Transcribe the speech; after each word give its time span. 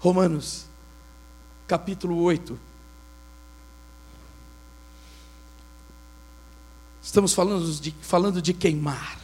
Romanos, 0.00 0.66
capítulo 1.66 2.22
8. 2.22 2.58
Estamos 7.02 7.34
falando 7.34 7.72
de, 7.80 7.90
falando 8.00 8.40
de 8.40 8.54
queimar. 8.54 9.18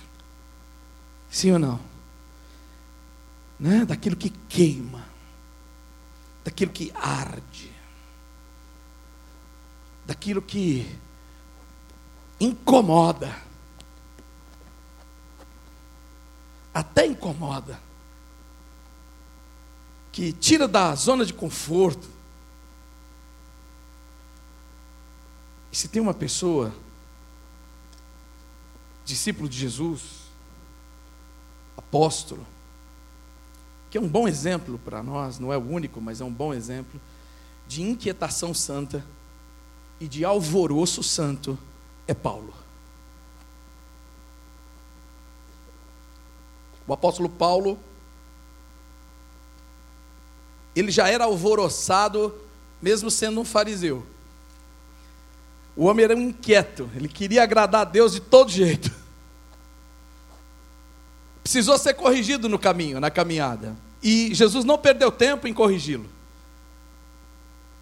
Sim 1.30 1.52
ou 1.52 1.58
não? 1.60 1.80
Né? 3.58 3.84
Daquilo 3.84 4.16
que 4.16 4.30
queima, 4.30 5.04
daquilo 6.42 6.73
que 6.73 6.91
arde, 6.96 7.72
daquilo 10.04 10.43
que 10.43 10.98
incomoda. 12.41 13.36
Até 16.72 17.06
incomoda. 17.06 17.84
Que 20.14 20.32
tira 20.32 20.68
da 20.68 20.94
zona 20.94 21.26
de 21.26 21.34
conforto. 21.34 22.08
E 25.72 25.77
se 25.77 25.88
tem 25.88 26.00
uma 26.00 26.14
pessoa, 26.14 26.72
discípulo 29.05 29.48
de 29.48 29.58
Jesus, 29.58 30.02
apóstolo, 31.77 32.46
que 33.91 33.98
é 33.98 34.00
um 34.00 34.06
bom 34.06 34.28
exemplo 34.28 34.78
para 34.78 35.02
nós, 35.02 35.41
não 35.41 35.52
é 35.52 35.58
o 35.58 35.69
único, 35.69 36.00
mas 36.00 36.20
é 36.20 36.24
um 36.24 36.33
bom 36.33 36.55
exemplo, 36.55 37.00
de 37.66 37.83
inquietação 37.83 38.55
santa 38.55 39.05
e 39.98 40.06
de 40.06 40.24
alvoroço 40.24 41.02
santo, 41.02 41.58
é 42.06 42.14
Paulo. 42.14 42.55
O 46.86 46.92
apóstolo 46.92 47.28
Paulo, 47.28 47.77
ele 50.74 50.91
já 50.91 51.09
era 51.09 51.24
alvoroçado, 51.24 52.34
mesmo 52.80 53.10
sendo 53.10 53.41
um 53.41 53.45
fariseu. 53.45 54.05
O 55.77 55.86
homem 55.86 56.05
era 56.05 56.17
um 56.17 56.28
inquieto, 56.28 56.89
ele 56.94 57.08
queria 57.08 57.42
agradar 57.42 57.83
a 57.83 57.84
Deus 57.84 58.12
de 58.12 58.20
todo 58.20 58.50
jeito. 58.50 58.91
Precisou 61.42 61.77
ser 61.77 61.95
corrigido 61.95 62.48
no 62.48 62.58
caminho, 62.58 63.00
na 63.00 63.11
caminhada. 63.11 63.77
E 64.02 64.34
Jesus 64.34 64.64
não 64.64 64.78
perdeu 64.78 65.11
tempo 65.11 65.47
em 65.47 65.52
corrigi-lo. 65.52 66.08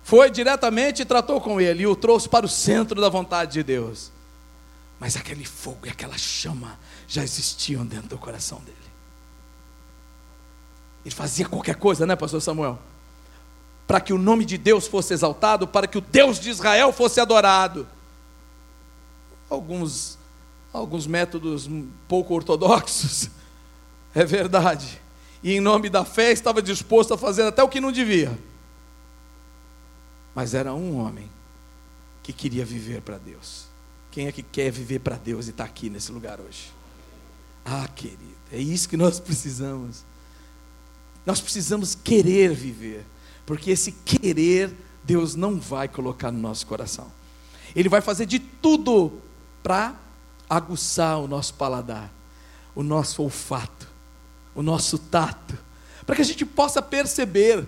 Foi 0.02 0.30
diretamente 0.30 1.02
e 1.02 1.04
tratou 1.04 1.40
com 1.40 1.60
ele 1.60 1.84
e 1.84 1.86
o 1.86 1.94
trouxe 1.94 2.28
para 2.28 2.44
o 2.44 2.48
centro 2.48 3.00
da 3.00 3.08
vontade 3.08 3.52
de 3.52 3.62
Deus. 3.62 4.10
Mas 4.98 5.16
aquele 5.16 5.44
fogo 5.44 5.86
e 5.86 5.90
aquela 5.90 6.18
chama 6.18 6.78
já 7.06 7.22
existiam 7.22 7.86
dentro 7.86 8.08
do 8.08 8.18
coração 8.18 8.58
dele. 8.60 8.76
Ele 11.04 11.14
fazia 11.14 11.48
qualquer 11.48 11.76
coisa, 11.76 12.06
né, 12.06 12.14
pastor 12.16 12.40
Samuel? 12.40 12.78
Para 13.86 14.00
que 14.00 14.12
o 14.12 14.18
nome 14.18 14.44
de 14.44 14.56
Deus 14.56 14.86
fosse 14.86 15.12
exaltado, 15.12 15.66
para 15.66 15.86
que 15.86 15.98
o 15.98 16.00
Deus 16.00 16.38
de 16.38 16.50
Israel 16.50 16.92
fosse 16.92 17.20
adorado. 17.20 17.86
Alguns 19.50 20.18
alguns 20.72 21.06
métodos 21.06 21.68
pouco 22.08 22.34
ortodoxos. 22.34 23.30
É 24.14 24.26
verdade. 24.26 25.00
E 25.42 25.52
em 25.52 25.60
nome 25.60 25.88
da 25.88 26.04
fé 26.04 26.32
estava 26.32 26.60
disposto 26.60 27.14
a 27.14 27.16
fazer 27.16 27.44
até 27.44 27.62
o 27.62 27.68
que 27.68 27.80
não 27.80 27.90
devia. 27.90 28.38
Mas 30.34 30.52
era 30.52 30.74
um 30.74 30.98
homem 30.98 31.30
que 32.22 32.30
queria 32.30 32.62
viver 32.62 33.00
para 33.00 33.16
Deus. 33.16 33.68
Quem 34.10 34.26
é 34.26 34.32
que 34.32 34.42
quer 34.42 34.70
viver 34.70 34.98
para 34.98 35.16
Deus 35.16 35.46
e 35.46 35.50
está 35.50 35.64
aqui 35.64 35.88
nesse 35.88 36.12
lugar 36.12 36.40
hoje? 36.42 36.70
Ah, 37.64 37.88
querido, 37.88 38.36
é 38.52 38.58
isso 38.58 38.86
que 38.86 38.98
nós 38.98 39.18
precisamos. 39.18 40.04
Nós 41.24 41.40
precisamos 41.40 41.94
querer 41.94 42.52
viver, 42.52 43.04
porque 43.46 43.70
esse 43.70 43.92
querer 43.92 44.74
Deus 45.04 45.34
não 45.34 45.58
vai 45.58 45.88
colocar 45.88 46.30
no 46.30 46.38
nosso 46.38 46.66
coração. 46.66 47.10
Ele 47.74 47.88
vai 47.88 48.00
fazer 48.00 48.26
de 48.26 48.38
tudo 48.38 49.20
para 49.62 49.96
aguçar 50.48 51.18
o 51.20 51.26
nosso 51.26 51.54
paladar, 51.54 52.12
o 52.74 52.82
nosso 52.82 53.22
olfato, 53.22 53.88
o 54.54 54.62
nosso 54.62 54.98
tato, 54.98 55.56
para 56.04 56.16
que 56.16 56.22
a 56.22 56.24
gente 56.24 56.44
possa 56.44 56.82
perceber, 56.82 57.66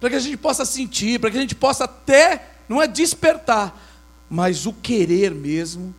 para 0.00 0.10
que 0.10 0.16
a 0.16 0.20
gente 0.20 0.36
possa 0.36 0.64
sentir, 0.64 1.20
para 1.20 1.30
que 1.30 1.38
a 1.38 1.40
gente 1.40 1.54
possa 1.54 1.84
até, 1.84 2.56
não 2.68 2.82
é 2.82 2.86
despertar, 2.86 3.80
mas 4.28 4.66
o 4.66 4.72
querer 4.72 5.34
mesmo, 5.34 5.94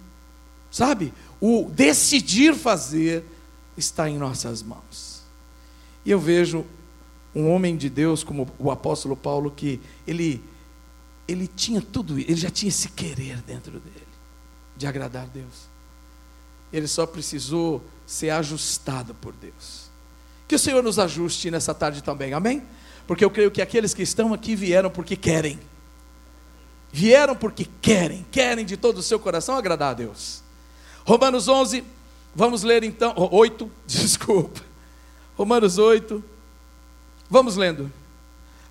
sabe? 0.70 1.14
O 1.40 1.70
decidir 1.72 2.54
fazer 2.54 3.24
está 3.78 4.10
em 4.10 4.18
nossas 4.18 4.62
mãos. 4.62 5.22
E 6.04 6.12
eu 6.12 6.20
vejo 6.20 6.66
um 7.38 7.52
homem 7.52 7.78
de 7.78 7.90
Deus 7.90 8.24
como 8.24 8.48
o 8.58 8.72
apóstolo 8.72 9.16
Paulo 9.16 9.52
que 9.52 9.80
ele 10.06 10.44
ele 11.28 11.46
tinha 11.46 11.82
tudo, 11.82 12.18
ele 12.18 12.36
já 12.36 12.50
tinha 12.50 12.70
esse 12.70 12.88
querer 12.90 13.42
dentro 13.42 13.80
dele 13.80 14.08
de 14.78 14.88
agradar 14.88 15.24
a 15.24 15.28
Deus. 15.28 15.68
Ele 16.72 16.88
só 16.88 17.06
precisou 17.06 17.84
ser 18.06 18.30
ajustado 18.30 19.14
por 19.16 19.34
Deus. 19.34 19.90
Que 20.48 20.56
o 20.56 20.60
Senhor 20.60 20.82
nos 20.82 20.98
ajuste 20.98 21.52
nessa 21.52 21.74
tarde 21.74 22.02
também. 22.02 22.34
Amém? 22.34 22.64
Porque 23.06 23.26
eu 23.26 23.30
creio 23.30 23.52
que 23.52 23.62
aqueles 23.62 23.94
que 23.94 24.04
estão 24.04 24.34
aqui 24.34 24.56
vieram 24.56 24.90
porque 24.90 25.18
querem. 25.18 25.60
Vieram 26.92 27.36
porque 27.36 27.68
querem, 27.82 28.26
querem 28.32 28.66
de 28.66 28.78
todo 28.78 29.00
o 29.00 29.04
seu 29.04 29.20
coração 29.20 29.58
agradar 29.58 29.92
a 29.92 29.94
Deus. 29.94 30.42
Romanos 31.06 31.48
11, 31.48 31.84
vamos 32.34 32.64
ler 32.64 32.84
então, 32.84 33.14
8, 33.32 33.70
desculpa. 33.86 34.62
Romanos 35.36 35.78
8, 35.78 36.24
Vamos 37.30 37.56
lendo. 37.56 37.92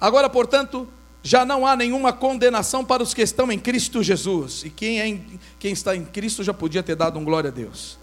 Agora, 0.00 0.28
portanto, 0.28 0.88
já 1.22 1.44
não 1.44 1.66
há 1.66 1.74
nenhuma 1.74 2.12
condenação 2.12 2.84
para 2.84 3.02
os 3.02 3.12
que 3.12 3.22
estão 3.22 3.50
em 3.50 3.58
Cristo 3.58 4.02
Jesus. 4.02 4.62
E 4.64 4.70
quem, 4.70 5.00
é 5.00 5.08
em, 5.08 5.40
quem 5.58 5.72
está 5.72 5.96
em 5.96 6.04
Cristo 6.04 6.44
já 6.44 6.54
podia 6.54 6.82
ter 6.82 6.94
dado 6.94 7.18
um 7.18 7.24
glória 7.24 7.48
a 7.48 7.52
Deus. 7.52 7.98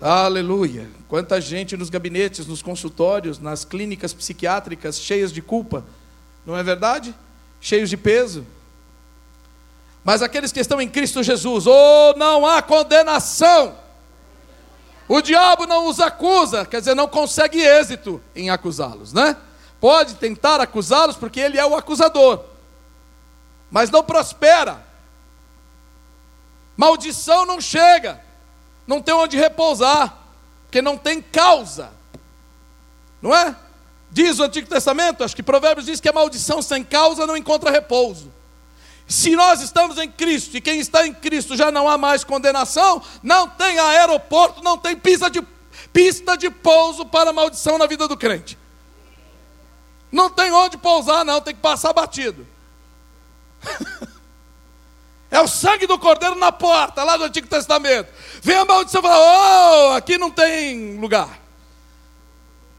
Aleluia. 0.00 0.88
Quanta 1.08 1.40
gente 1.40 1.76
nos 1.76 1.90
gabinetes, 1.90 2.46
nos 2.46 2.62
consultórios, 2.62 3.38
nas 3.38 3.64
clínicas 3.64 4.12
psiquiátricas 4.12 5.00
cheias 5.00 5.32
de 5.32 5.42
culpa. 5.42 5.84
Não 6.44 6.56
é 6.56 6.62
verdade? 6.62 7.14
Cheios 7.60 7.90
de 7.90 7.96
peso. 7.96 8.46
Mas 10.04 10.22
aqueles 10.22 10.52
que 10.52 10.60
estão 10.60 10.80
em 10.80 10.88
Cristo 10.88 11.22
Jesus, 11.22 11.66
ou 11.66 11.74
oh, 11.74 12.18
não 12.18 12.46
há 12.46 12.62
condenação. 12.62 13.76
O 15.08 15.22
diabo 15.22 15.66
não 15.66 15.86
os 15.86 15.98
acusa, 16.00 16.66
quer 16.66 16.80
dizer, 16.80 16.94
não 16.94 17.08
consegue 17.08 17.60
êxito 17.60 18.22
em 18.36 18.50
acusá-los, 18.50 19.12
né? 19.12 19.36
Pode 19.80 20.16
tentar 20.16 20.60
acusá-los 20.60 21.16
porque 21.16 21.40
ele 21.40 21.58
é 21.58 21.64
o 21.64 21.74
acusador, 21.74 22.44
mas 23.70 23.90
não 23.90 24.02
prospera. 24.02 24.84
Maldição 26.76 27.46
não 27.46 27.60
chega, 27.60 28.20
não 28.86 29.00
tem 29.00 29.14
onde 29.14 29.36
repousar, 29.36 30.14
porque 30.64 30.82
não 30.82 30.98
tem 30.98 31.22
causa, 31.22 31.90
não 33.22 33.34
é? 33.34 33.56
Diz 34.10 34.38
o 34.38 34.44
Antigo 34.44 34.68
Testamento, 34.68 35.24
acho 35.24 35.34
que 35.34 35.42
Provérbios 35.42 35.86
diz 35.86 36.00
que 36.00 36.08
a 36.08 36.12
maldição 36.12 36.60
sem 36.60 36.84
causa 36.84 37.26
não 37.26 37.36
encontra 37.36 37.70
repouso. 37.70 38.32
Se 39.08 39.34
nós 39.34 39.62
estamos 39.62 39.96
em 39.96 40.10
Cristo 40.10 40.54
e 40.54 40.60
quem 40.60 40.78
está 40.78 41.06
em 41.06 41.14
Cristo 41.14 41.56
já 41.56 41.72
não 41.72 41.88
há 41.88 41.96
mais 41.96 42.22
condenação, 42.24 43.02
não 43.22 43.48
tem 43.48 43.78
aeroporto, 43.78 44.62
não 44.62 44.76
tem 44.76 44.94
pista 44.94 45.30
de, 45.30 45.42
pista 45.90 46.36
de 46.36 46.50
pouso 46.50 47.06
para 47.06 47.32
maldição 47.32 47.78
na 47.78 47.86
vida 47.86 48.06
do 48.06 48.18
crente. 48.18 48.58
Não 50.12 50.28
tem 50.28 50.52
onde 50.52 50.76
pousar, 50.76 51.24
não, 51.24 51.40
tem 51.40 51.54
que 51.54 51.60
passar 51.60 51.94
batido. 51.94 52.46
é 55.30 55.40
o 55.40 55.48
sangue 55.48 55.86
do 55.86 55.98
cordeiro 55.98 56.34
na 56.34 56.52
porta, 56.52 57.02
lá 57.02 57.16
do 57.16 57.24
Antigo 57.24 57.48
Testamento. 57.48 58.12
Vem 58.42 58.56
a 58.56 58.64
maldição 58.66 59.00
e 59.00 59.04
fala: 59.04 59.88
Oh, 59.88 59.92
aqui 59.92 60.18
não 60.18 60.30
tem 60.30 60.98
lugar, 60.98 61.40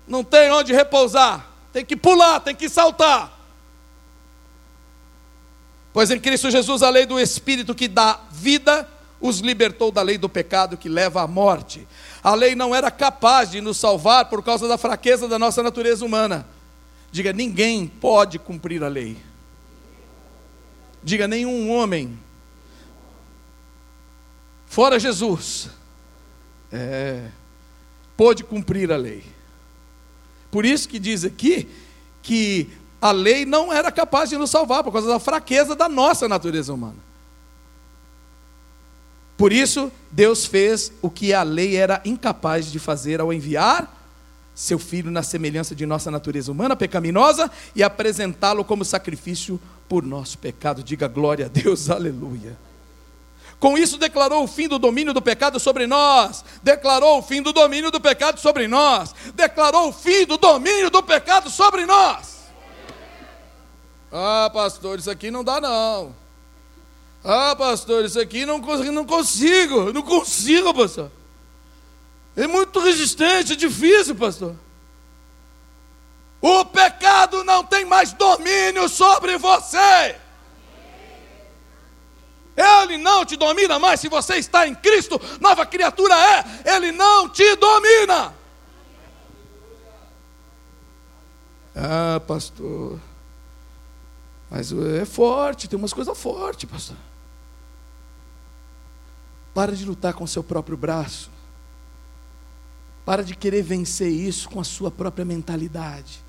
não 0.08 0.24
tem 0.24 0.52
onde 0.52 0.74
repousar, 0.74 1.48
tem 1.74 1.84
que 1.84 1.96
pular, 1.96 2.40
tem 2.40 2.56
que 2.56 2.70
saltar. 2.70 3.39
Pois 5.92 6.12
em 6.12 6.20
Cristo 6.20 6.52
Jesus 6.52 6.84
a 6.84 6.90
lei 6.90 7.06
do 7.06 7.20
Espírito 7.20 7.74
que 7.74 7.88
dá 7.88 8.20
vida 8.32 8.88
os 9.22 9.40
libertou 9.40 9.92
da 9.92 10.02
lei 10.02 10.18
do 10.18 10.30
pecado 10.30 10.78
que 10.78 10.88
leva 10.88 11.22
à 11.22 11.28
morte. 11.28 11.88
A 12.24 12.34
lei 12.36 12.56
não 12.56 12.74
era 12.74 12.90
capaz 12.90 13.52
de 13.52 13.60
nos 13.60 13.78
salvar 13.78 14.26
por 14.30 14.44
causa 14.44 14.68
da 14.68 14.78
fraqueza 14.78 15.28
da 15.28 15.38
nossa 15.38 15.62
natureza 15.62 16.06
humana. 16.06 16.48
Diga, 17.12 17.34
ninguém 17.34 17.88
pode 17.88 18.40
cumprir 18.40 18.84
a 18.84 18.88
lei. 18.88 19.18
Diga, 21.04 21.28
nenhum 21.28 21.72
homem, 21.72 22.18
fora 24.66 25.00
Jesus, 25.00 25.70
é, 26.72 27.30
pôde 28.16 28.44
cumprir 28.44 28.92
a 28.92 28.98
lei. 28.98 29.24
Por 30.52 30.66
isso 30.66 30.88
que 30.88 31.00
diz 31.00 31.24
aqui 31.24 31.70
que 32.22 32.70
a 33.02 33.12
lei 33.12 33.46
não 33.46 33.72
era 33.72 33.92
capaz 33.92 34.30
de 34.30 34.38
nos 34.38 34.50
salvar 34.50 34.84
por 34.84 34.92
causa 34.92 35.08
da 35.08 35.20
fraqueza 35.20 35.76
da 35.76 35.88
nossa 35.88 36.28
natureza 36.28 36.74
humana. 36.74 36.98
Por 39.38 39.54
isso, 39.54 39.90
Deus 40.12 40.46
fez 40.46 40.92
o 41.02 41.10
que 41.10 41.34
a 41.34 41.44
lei 41.44 41.78
era 41.78 42.02
incapaz 42.04 42.70
de 42.70 42.78
fazer 42.78 43.22
ao 43.22 43.32
enviar 43.32 43.98
seu 44.54 44.78
filho 44.78 45.10
na 45.10 45.24
semelhança 45.24 45.74
de 45.74 45.86
nossa 45.86 46.12
natureza 46.12 46.52
humana 46.52 46.76
pecaminosa 46.76 47.50
e 47.74 47.82
apresentá-lo 47.82 48.66
como 48.66 48.84
sacrifício 48.84 49.58
por 49.88 50.04
nosso 50.04 50.38
pecado. 50.38 50.84
Diga 50.84 51.08
glória 51.08 51.46
a 51.46 51.48
Deus, 51.48 51.88
aleluia. 51.90 52.58
Com 53.58 53.78
isso 53.78 53.98
declarou 53.98 54.44
o 54.44 54.48
fim 54.48 54.68
do 54.68 54.78
domínio 54.78 55.14
do 55.14 55.22
pecado 55.22 55.58
sobre 55.58 55.88
nós. 55.88 56.44
Declarou 56.62 57.20
o 57.20 57.22
fim 57.22 57.42
do 57.42 57.54
domínio 57.54 57.92
do 57.92 58.02
pecado 58.02 58.40
sobre 58.42 58.68
nós. 58.68 59.16
Declarou 59.34 59.88
o 59.90 59.94
fim 59.94 60.26
do 60.26 60.38
domínio 60.38 60.90
do 60.90 61.02
pecado 61.02 61.50
sobre 61.50 61.86
nós. 61.86 62.39
Ah, 64.12 64.50
pastor, 64.52 65.00
isso 65.00 65.10
aqui 65.10 65.30
não 65.30 65.44
dá 65.44 65.62
não. 65.62 66.16
Ah, 67.24 67.56
pastor, 67.56 68.06
isso 68.06 68.20
aqui 68.20 68.46
não, 68.46 68.60
não 68.60 69.06
consigo, 69.06 69.92
não 69.94 70.02
consigo, 70.02 70.74
pastor. 70.74 71.12
É 72.36 72.48
muito 72.48 72.80
resistente, 72.80 73.54
é 73.54 73.56
difícil, 73.56 74.16
pastor. 74.16 74.56
O 76.42 76.64
pecado 76.66 77.44
não 77.44 77.64
tem 77.64 77.84
mais 77.84 78.14
domínio 78.14 78.88
sobre 78.88 79.38
você. 79.38 80.16
Ele 82.56 82.98
não 82.98 83.26
te 83.26 83.36
domina 83.36 83.78
mais. 83.80 84.00
Se 84.00 84.10
você 84.10 84.36
está 84.36 84.68
em 84.68 84.76
Cristo, 84.76 85.20
nova 85.40 85.66
criatura 85.66 86.14
é. 86.16 86.76
Ele 86.76 86.92
não 86.92 87.30
te 87.30 87.56
domina. 87.56 88.34
Ah, 91.76 92.22
pastor. 92.26 93.00
Mas 94.50 94.72
é 94.72 95.06
forte, 95.06 95.68
tem 95.68 95.78
umas 95.78 95.94
coisas 95.94 96.18
fortes, 96.18 96.70
pastor. 96.70 96.98
Para 99.54 99.76
de 99.76 99.86
lutar 99.86 100.14
com 100.14 100.24
o 100.24 100.28
seu 100.28 100.44
próprio 100.44 100.78
braço. 100.78 101.30
Para 103.06 103.24
de 103.24 103.36
querer 103.36 103.62
vencer 103.62 104.12
isso 104.12 104.50
com 104.50 104.60
a 104.60 104.64
sua 104.64 104.90
própria 104.90 105.26
mentalidade. 105.26 106.24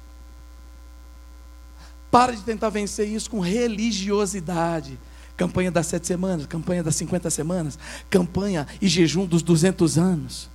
Para 2.10 2.34
de 2.34 2.42
tentar 2.42 2.70
vencer 2.70 3.08
isso 3.08 3.30
com 3.30 3.40
religiosidade 3.40 4.98
campanha 5.40 5.70
das 5.70 5.86
sete 5.86 6.06
semanas, 6.06 6.44
campanha 6.44 6.82
das 6.82 6.96
cinquenta 6.96 7.30
semanas, 7.30 7.78
campanha 8.10 8.66
e 8.78 8.86
jejum 8.86 9.24
dos 9.24 9.42
duzentos 9.42 9.96
anos. 9.96 10.50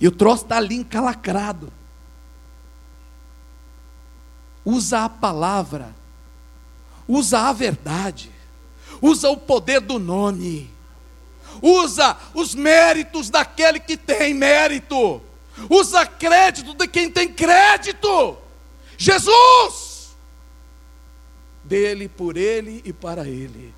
E 0.00 0.08
o 0.08 0.10
troço 0.10 0.44
está 0.44 0.56
ali 0.56 0.76
encalacrado. 0.76 1.70
Usa 4.64 5.04
a 5.04 5.08
palavra, 5.10 5.94
usa 7.08 7.40
a 7.40 7.52
verdade, 7.52 8.30
usa 9.00 9.30
o 9.30 9.36
poder 9.36 9.80
do 9.80 9.98
nome, 9.98 10.70
usa 11.62 12.16
os 12.34 12.54
méritos 12.54 13.30
daquele 13.30 13.80
que 13.80 13.96
tem 13.96 14.34
mérito, 14.34 15.20
usa 15.70 16.06
crédito 16.06 16.74
de 16.74 16.86
quem 16.86 17.10
tem 17.10 17.32
crédito. 17.32 18.38
Jesus! 18.98 19.96
dele, 21.66 22.08
por 22.08 22.36
ele 22.36 22.80
e 22.84 22.92
para 22.92 23.28
ele. 23.28 23.74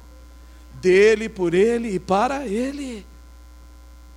Dele, 0.75 1.29
por 1.29 1.55
ele 1.55 1.95
e 1.95 1.99
para 1.99 2.47
ele. 2.47 3.07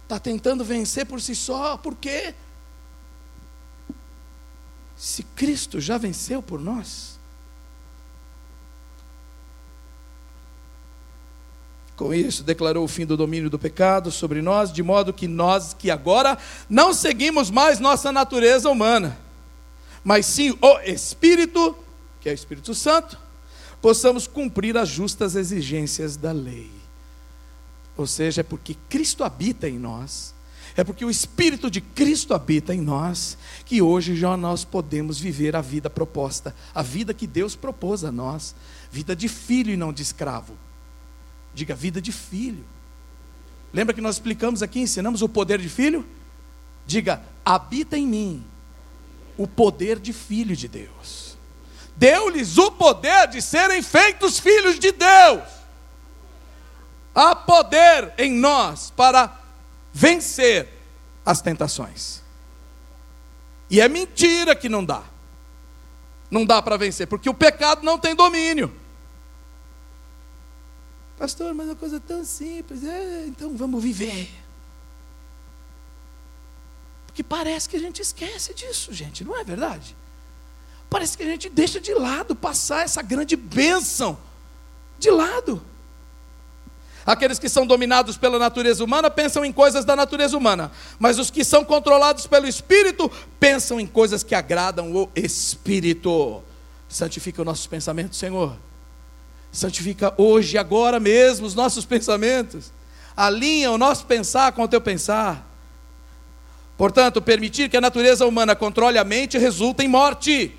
Está 0.03 0.19
tentando 0.19 0.63
vencer 0.63 1.05
por 1.05 1.21
si 1.21 1.33
só, 1.33 1.77
por 1.77 1.95
quê? 1.95 2.35
Se 4.95 5.23
Cristo 5.23 5.79
já 5.79 5.97
venceu 5.97 6.41
por 6.41 6.59
nós. 6.59 7.19
Com 12.01 12.15
isso, 12.15 12.43
declarou 12.43 12.83
o 12.83 12.87
fim 12.87 13.05
do 13.05 13.15
domínio 13.15 13.47
do 13.47 13.59
pecado 13.59 14.09
sobre 14.09 14.41
nós, 14.41 14.73
de 14.73 14.81
modo 14.81 15.13
que 15.13 15.27
nós 15.27 15.71
que 15.71 15.91
agora 15.91 16.35
não 16.67 16.95
seguimos 16.95 17.51
mais 17.51 17.79
nossa 17.79 18.11
natureza 18.11 18.71
humana, 18.71 19.19
mas 20.03 20.25
sim 20.25 20.57
o 20.59 20.79
Espírito, 20.79 21.77
que 22.19 22.27
é 22.27 22.31
o 22.31 22.33
Espírito 22.33 22.73
Santo, 22.73 23.19
possamos 23.79 24.25
cumprir 24.25 24.75
as 24.79 24.89
justas 24.89 25.35
exigências 25.35 26.17
da 26.17 26.31
lei. 26.31 26.71
Ou 27.95 28.07
seja, 28.07 28.41
é 28.41 28.43
porque 28.43 28.75
Cristo 28.89 29.23
habita 29.23 29.69
em 29.69 29.77
nós, 29.77 30.33
é 30.75 30.83
porque 30.83 31.05
o 31.05 31.09
Espírito 31.11 31.69
de 31.69 31.81
Cristo 31.81 32.33
habita 32.33 32.73
em 32.73 32.81
nós, 32.81 33.37
que 33.63 33.79
hoje 33.79 34.15
já 34.15 34.35
nós 34.35 34.65
podemos 34.65 35.19
viver 35.19 35.55
a 35.55 35.61
vida 35.61 35.87
proposta, 35.87 36.55
a 36.73 36.81
vida 36.81 37.13
que 37.13 37.27
Deus 37.27 37.55
propôs 37.55 38.03
a 38.03 38.11
nós, 38.11 38.55
vida 38.91 39.15
de 39.15 39.27
filho 39.27 39.71
e 39.71 39.77
não 39.77 39.93
de 39.93 40.01
escravo. 40.01 40.57
Diga, 41.53 41.75
vida 41.75 42.01
de 42.01 42.11
filho. 42.11 42.65
Lembra 43.73 43.93
que 43.93 44.01
nós 44.01 44.15
explicamos 44.15 44.61
aqui, 44.61 44.79
ensinamos 44.79 45.21
o 45.21 45.29
poder 45.29 45.59
de 45.59 45.69
filho? 45.69 46.05
Diga, 46.85 47.21
habita 47.45 47.97
em 47.97 48.07
mim 48.07 48.45
o 49.37 49.47
poder 49.47 49.99
de 49.99 50.13
filho 50.13 50.55
de 50.55 50.67
Deus 50.67 51.31
deu-lhes 52.01 52.57
o 52.57 52.71
poder 52.71 53.27
de 53.27 53.39
serem 53.43 53.83
feitos 53.83 54.39
filhos 54.39 54.79
de 54.79 54.91
Deus. 54.91 55.43
Há 57.13 57.35
poder 57.35 58.11
em 58.17 58.31
nós 58.31 58.89
para 58.89 59.39
vencer 59.93 60.67
as 61.23 61.41
tentações. 61.41 62.23
E 63.69 63.79
é 63.79 63.87
mentira 63.87 64.55
que 64.55 64.67
não 64.67 64.83
dá. 64.83 65.03
Não 66.31 66.43
dá 66.43 66.59
para 66.59 66.75
vencer, 66.75 67.05
porque 67.05 67.29
o 67.29 67.35
pecado 67.35 67.83
não 67.83 67.99
tem 67.99 68.15
domínio. 68.15 68.75
Pastor, 71.21 71.53
mas 71.53 71.67
é 71.67 71.69
uma 71.69 71.75
coisa 71.75 71.99
tão 71.99 72.25
simples. 72.25 72.83
É, 72.83 73.25
então 73.27 73.55
vamos 73.55 73.83
viver. 73.83 74.27
Porque 77.05 77.21
parece 77.21 77.69
que 77.69 77.77
a 77.77 77.79
gente 77.79 78.01
esquece 78.01 78.55
disso, 78.55 78.91
gente, 78.91 79.23
não 79.23 79.39
é 79.39 79.43
verdade? 79.43 79.95
Parece 80.89 81.15
que 81.15 81.21
a 81.21 81.27
gente 81.27 81.47
deixa 81.47 81.79
de 81.79 81.93
lado 81.93 82.35
passar 82.35 82.83
essa 82.83 83.03
grande 83.03 83.35
bênção 83.35 84.17
de 84.97 85.11
lado. 85.11 85.61
Aqueles 87.05 87.37
que 87.37 87.49
são 87.49 87.67
dominados 87.67 88.17
pela 88.17 88.39
natureza 88.39 88.83
humana 88.83 89.07
pensam 89.11 89.45
em 89.45 89.53
coisas 89.53 89.85
da 89.85 89.95
natureza 89.95 90.35
humana, 90.35 90.71
mas 90.97 91.19
os 91.19 91.29
que 91.29 91.43
são 91.43 91.63
controlados 91.63 92.25
pelo 92.25 92.47
Espírito 92.47 93.11
pensam 93.39 93.79
em 93.79 93.85
coisas 93.85 94.23
que 94.23 94.33
agradam 94.33 94.91
o 94.91 95.07
Espírito. 95.15 96.41
Santifica 96.89 97.43
os 97.43 97.45
nossos 97.45 97.67
pensamentos, 97.67 98.17
Senhor. 98.17 98.57
Santifica 99.51 100.13
hoje, 100.17 100.57
agora 100.57 100.99
mesmo, 100.99 101.45
os 101.45 101.53
nossos 101.53 101.85
pensamentos. 101.85 102.71
Alinha 103.15 103.71
o 103.71 103.77
nosso 103.77 104.05
pensar 104.05 104.53
com 104.53 104.63
o 104.63 104.67
teu 104.67 104.79
pensar. 104.79 105.47
Portanto, 106.77 107.21
permitir 107.21 107.69
que 107.69 107.77
a 107.77 107.81
natureza 107.81 108.25
humana 108.25 108.55
controle 108.55 108.97
a 108.97 109.03
mente 109.03 109.37
resulta 109.37 109.83
em 109.83 109.87
morte. 109.87 110.55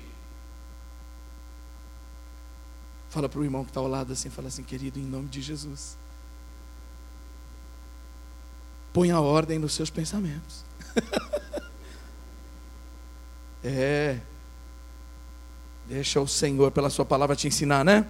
Fala 3.09 3.27
para 3.27 3.39
o 3.39 3.43
irmão 3.43 3.63
que 3.63 3.71
está 3.71 3.79
ao 3.79 3.87
lado 3.87 4.13
assim, 4.13 4.29
fala 4.29 4.47
assim, 4.47 4.63
querido, 4.63 4.99
em 4.99 5.03
nome 5.03 5.27
de 5.27 5.41
Jesus. 5.41 5.97
Ponha 8.93 9.19
ordem 9.19 9.57
nos 9.57 9.73
seus 9.73 9.89
pensamentos. 9.89 10.63
é. 13.63 14.19
Deixa 15.87 16.21
o 16.21 16.27
Senhor, 16.27 16.71
pela 16.71 16.89
sua 16.89 17.03
palavra, 17.03 17.35
te 17.35 17.47
ensinar, 17.47 17.83
né? 17.83 18.07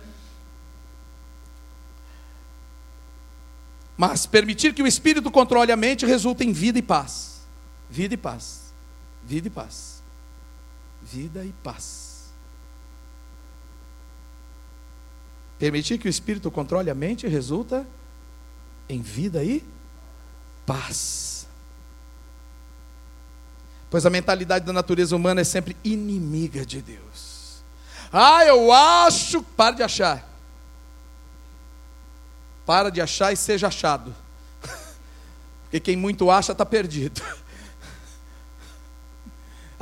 Mas 3.97 4.25
permitir 4.25 4.73
que 4.73 4.81
o 4.81 4.88
Espírito 4.88 5.29
controle 5.29 5.71
a 5.71 5.77
mente 5.77 6.05
resulta 6.05 6.43
em 6.43 6.51
vida 6.51 6.79
e 6.79 6.81
paz. 6.81 7.41
Vida 7.89 8.13
e 8.13 8.17
paz. 8.17 8.73
Vida 9.23 9.47
e 9.47 9.51
paz. 9.51 10.03
Vida 11.01 11.45
e 11.45 11.53
paz. 11.63 12.33
Permitir 15.59 15.97
que 15.97 16.07
o 16.07 16.09
Espírito 16.09 16.50
controle 16.50 16.89
a 16.89 16.95
mente 16.95 17.27
resulta 17.27 17.88
em 18.89 19.01
vida 19.01 19.43
e 19.43 19.63
paz. 20.65 21.47
Pois 23.89 24.05
a 24.05 24.09
mentalidade 24.09 24.65
da 24.65 24.73
natureza 24.73 25.15
humana 25.15 25.41
é 25.41 25.43
sempre 25.43 25.77
inimiga 25.83 26.65
de 26.65 26.81
Deus. 26.81 27.63
Ah, 28.12 28.43
eu 28.43 28.71
acho. 28.71 29.43
Para 29.43 29.75
de 29.75 29.83
achar. 29.83 30.33
Para 32.65 32.89
de 32.89 33.01
achar 33.01 33.32
e 33.34 33.36
seja 33.36 33.67
achado. 33.67 34.15
Porque 35.63 35.79
quem 35.79 35.98
muito 35.98 36.29
acha 36.29 36.51
está 36.51 36.65
perdido. 36.65 37.22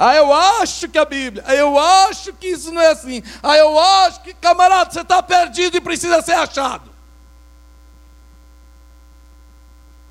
Ah, 0.03 0.15
eu 0.15 0.33
acho 0.33 0.89
que 0.89 0.97
a 0.97 1.05
Bíblia, 1.05 1.43
ah, 1.45 1.53
eu 1.53 1.77
acho 1.77 2.33
que 2.33 2.47
isso 2.47 2.71
não 2.71 2.81
é 2.81 2.87
assim. 2.87 3.21
Ah, 3.43 3.55
eu 3.55 3.77
acho 3.77 4.23
que, 4.23 4.33
camarada, 4.33 4.89
você 4.89 5.01
está 5.01 5.21
perdido 5.21 5.77
e 5.77 5.79
precisa 5.81 6.19
ser 6.23 6.31
achado. 6.31 6.89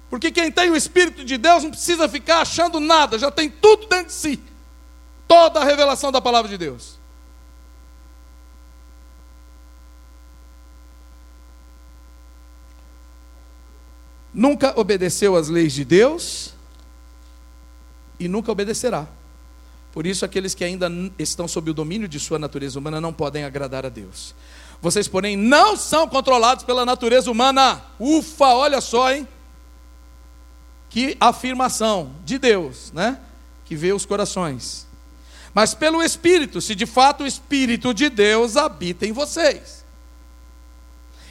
Porque 0.08 0.30
quem 0.30 0.52
tem 0.52 0.70
o 0.70 0.76
Espírito 0.76 1.24
de 1.24 1.36
Deus 1.36 1.64
não 1.64 1.72
precisa 1.72 2.08
ficar 2.08 2.42
achando 2.42 2.78
nada, 2.78 3.18
já 3.18 3.32
tem 3.32 3.50
tudo 3.50 3.88
dentro 3.88 4.06
de 4.06 4.12
si. 4.12 4.40
Toda 5.26 5.58
a 5.58 5.64
revelação 5.64 6.12
da 6.12 6.20
palavra 6.20 6.48
de 6.48 6.56
Deus. 6.56 6.99
Nunca 14.32 14.78
obedeceu 14.78 15.36
às 15.36 15.48
leis 15.48 15.72
de 15.72 15.84
Deus 15.84 16.54
e 18.18 18.28
nunca 18.28 18.52
obedecerá 18.52 19.08
Por 19.92 20.06
isso, 20.06 20.24
aqueles 20.24 20.54
que 20.54 20.62
ainda 20.62 20.88
estão 21.18 21.48
sob 21.48 21.70
o 21.70 21.74
domínio 21.74 22.06
de 22.06 22.20
sua 22.20 22.38
natureza 22.38 22.78
humana 22.78 23.00
não 23.00 23.12
podem 23.12 23.44
agradar 23.44 23.84
a 23.84 23.88
Deus. 23.88 24.34
Vocês, 24.80 25.08
porém, 25.08 25.36
não 25.36 25.76
são 25.76 26.08
controlados 26.08 26.64
pela 26.64 26.86
natureza 26.86 27.30
humana. 27.30 27.82
Ufa, 27.98 28.54
olha 28.54 28.80
só, 28.80 29.12
hein? 29.12 29.26
Que 30.88 31.16
afirmação 31.20 32.14
de 32.24 32.38
Deus, 32.38 32.92
né? 32.92 33.20
Que 33.64 33.74
vê 33.74 33.92
os 33.92 34.06
corações. 34.06 34.86
Mas 35.52 35.74
pelo 35.74 36.02
Espírito, 36.02 36.60
se 36.60 36.74
de 36.74 36.86
fato 36.86 37.24
o 37.24 37.26
Espírito 37.26 37.92
de 37.92 38.08
Deus 38.08 38.56
habita 38.56 39.06
em 39.06 39.12
vocês. 39.12 39.79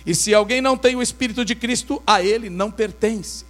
E 0.10 0.16
se 0.16 0.34
alguém 0.34 0.60
não 0.60 0.76
tem 0.76 0.96
o 0.96 1.04
Espírito 1.04 1.46
de 1.46 1.54
Cristo, 1.54 2.02
a 2.08 2.20
ele 2.24 2.50
não 2.50 2.72
pertence. 2.72 3.46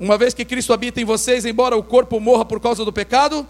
Uma 0.00 0.16
vez 0.16 0.32
que 0.32 0.42
Cristo 0.42 0.72
habita 0.72 1.02
em 1.02 1.04
vocês, 1.04 1.44
embora 1.44 1.76
o 1.76 1.82
corpo 1.82 2.18
morra 2.18 2.46
por 2.46 2.60
causa 2.60 2.82
do 2.82 2.90
pecado, 2.90 3.46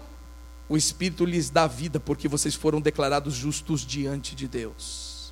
o 0.67 0.75
Espírito 0.75 1.23
lhes 1.23 1.49
dá 1.49 1.67
vida, 1.67 2.01
porque 2.01 2.27
vocês 2.27 2.53
foram 2.53 2.81
declarados 2.81 3.33
justos 3.33 3.85
diante 3.85 4.35
de 4.35 4.45
Deus. 4.45 5.31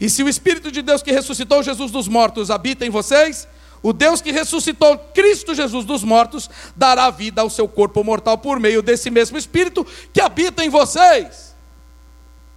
E 0.00 0.10
se 0.10 0.24
o 0.24 0.28
Espírito 0.28 0.72
de 0.72 0.82
Deus 0.82 1.00
que 1.00 1.12
ressuscitou 1.12 1.62
Jesus 1.62 1.92
dos 1.92 2.08
mortos 2.08 2.50
habita 2.50 2.84
em 2.84 2.90
vocês, 2.90 3.46
o 3.84 3.92
Deus 3.92 4.20
que 4.20 4.32
ressuscitou 4.32 4.98
Cristo 5.14 5.54
Jesus 5.54 5.84
dos 5.84 6.02
mortos 6.02 6.50
dará 6.74 7.08
vida 7.08 7.40
ao 7.40 7.48
seu 7.48 7.68
corpo 7.68 8.02
mortal 8.02 8.36
por 8.36 8.58
meio 8.58 8.82
desse 8.82 9.10
mesmo 9.10 9.38
Espírito 9.38 9.86
que 10.12 10.20
habita 10.20 10.64
em 10.64 10.68
vocês. 10.68 11.54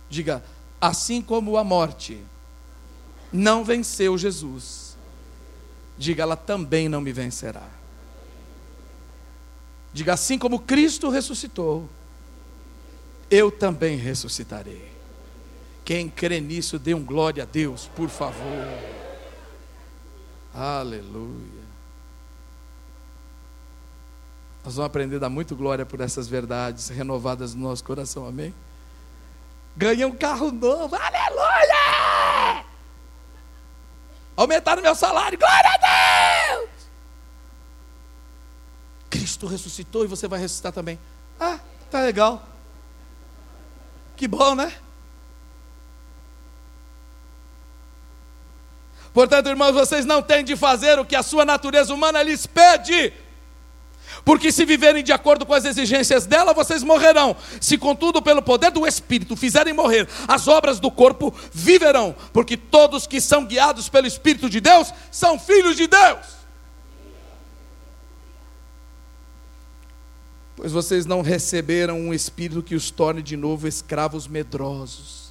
Diga, 0.09 0.43
assim 0.79 1.21
como 1.21 1.57
a 1.57 1.63
morte 1.63 2.23
não 3.31 3.63
venceu 3.63 4.17
Jesus, 4.17 4.97
diga, 5.97 6.23
ela 6.23 6.35
também 6.35 6.89
não 6.89 7.01
me 7.01 7.11
vencerá. 7.11 7.67
Diga, 9.93 10.13
assim 10.13 10.37
como 10.37 10.59
Cristo 10.59 11.09
ressuscitou, 11.09 11.89
eu 13.29 13.51
também 13.51 13.97
ressuscitarei. 13.97 14.89
Quem 15.83 16.09
crê 16.09 16.39
nisso, 16.39 16.77
dê 16.77 16.93
um 16.93 17.03
glória 17.03 17.43
a 17.43 17.45
Deus, 17.45 17.89
por 17.95 18.09
favor. 18.09 18.67
Aleluia. 20.53 21.59
Nós 24.63 24.75
vamos 24.75 24.87
aprender 24.87 25.15
a 25.15 25.19
dar 25.19 25.29
muito 25.29 25.55
glória 25.55 25.85
por 25.85 26.01
essas 26.01 26.27
verdades 26.27 26.89
renovadas 26.89 27.55
no 27.55 27.63
nosso 27.63 27.83
coração, 27.83 28.27
amém? 28.27 28.53
Ganhei 29.79 30.03
um 30.03 30.11
carro 30.11 30.51
novo, 30.51 30.93
aleluia! 30.93 32.65
Aumentaram 34.35 34.81
meu 34.81 34.93
salário, 34.93 35.39
glória 35.39 35.69
a 35.69 36.57
Deus! 36.57 36.69
Cristo 39.09 39.47
ressuscitou 39.47 40.03
e 40.03 40.07
você 40.07 40.27
vai 40.27 40.37
ressuscitar 40.37 40.73
também. 40.73 40.99
Ah, 41.39 41.61
tá 41.89 42.01
legal. 42.01 42.45
Que 44.17 44.27
bom, 44.27 44.53
né? 44.53 44.77
Portanto, 49.13 49.47
irmãos, 49.47 49.71
vocês 49.71 50.05
não 50.05 50.21
têm 50.21 50.43
de 50.43 50.57
fazer 50.57 50.99
o 50.99 51.05
que 51.05 51.15
a 51.15 51.23
sua 51.23 51.45
natureza 51.45 51.93
humana 51.93 52.21
lhes 52.21 52.45
pede. 52.45 53.13
Porque 54.23 54.51
se 54.51 54.65
viverem 54.65 55.03
de 55.03 55.11
acordo 55.11 55.45
com 55.45 55.53
as 55.53 55.65
exigências 55.65 56.25
dela, 56.25 56.53
vocês 56.53 56.83
morrerão. 56.83 57.35
Se, 57.59 57.77
contudo, 57.77 58.21
pelo 58.21 58.41
poder 58.41 58.71
do 58.71 58.85
Espírito 58.85 59.35
fizerem 59.35 59.73
morrer 59.73 60.07
as 60.27 60.47
obras 60.47 60.79
do 60.79 60.91
corpo, 60.91 61.33
viverão. 61.51 62.15
Porque 62.33 62.57
todos 62.57 63.07
que 63.07 63.19
são 63.21 63.45
guiados 63.45 63.89
pelo 63.89 64.07
Espírito 64.07 64.49
de 64.49 64.59
Deus 64.59 64.93
são 65.11 65.39
filhos 65.39 65.75
de 65.75 65.87
Deus. 65.87 66.39
Pois 70.55 70.71
vocês 70.71 71.05
não 71.05 71.21
receberam 71.21 71.97
um 71.99 72.13
espírito 72.13 72.61
que 72.61 72.75
os 72.75 72.91
torne 72.91 73.21
de 73.21 73.37
novo 73.37 73.65
escravos 73.65 74.27
medrosos 74.27 75.29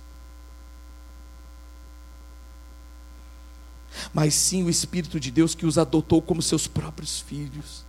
mas 4.12 4.34
sim 4.34 4.64
o 4.64 4.70
Espírito 4.70 5.18
de 5.18 5.30
Deus 5.30 5.54
que 5.54 5.66
os 5.66 5.78
adotou 5.78 6.22
como 6.22 6.42
seus 6.42 6.66
próprios 6.66 7.20
filhos. 7.20 7.84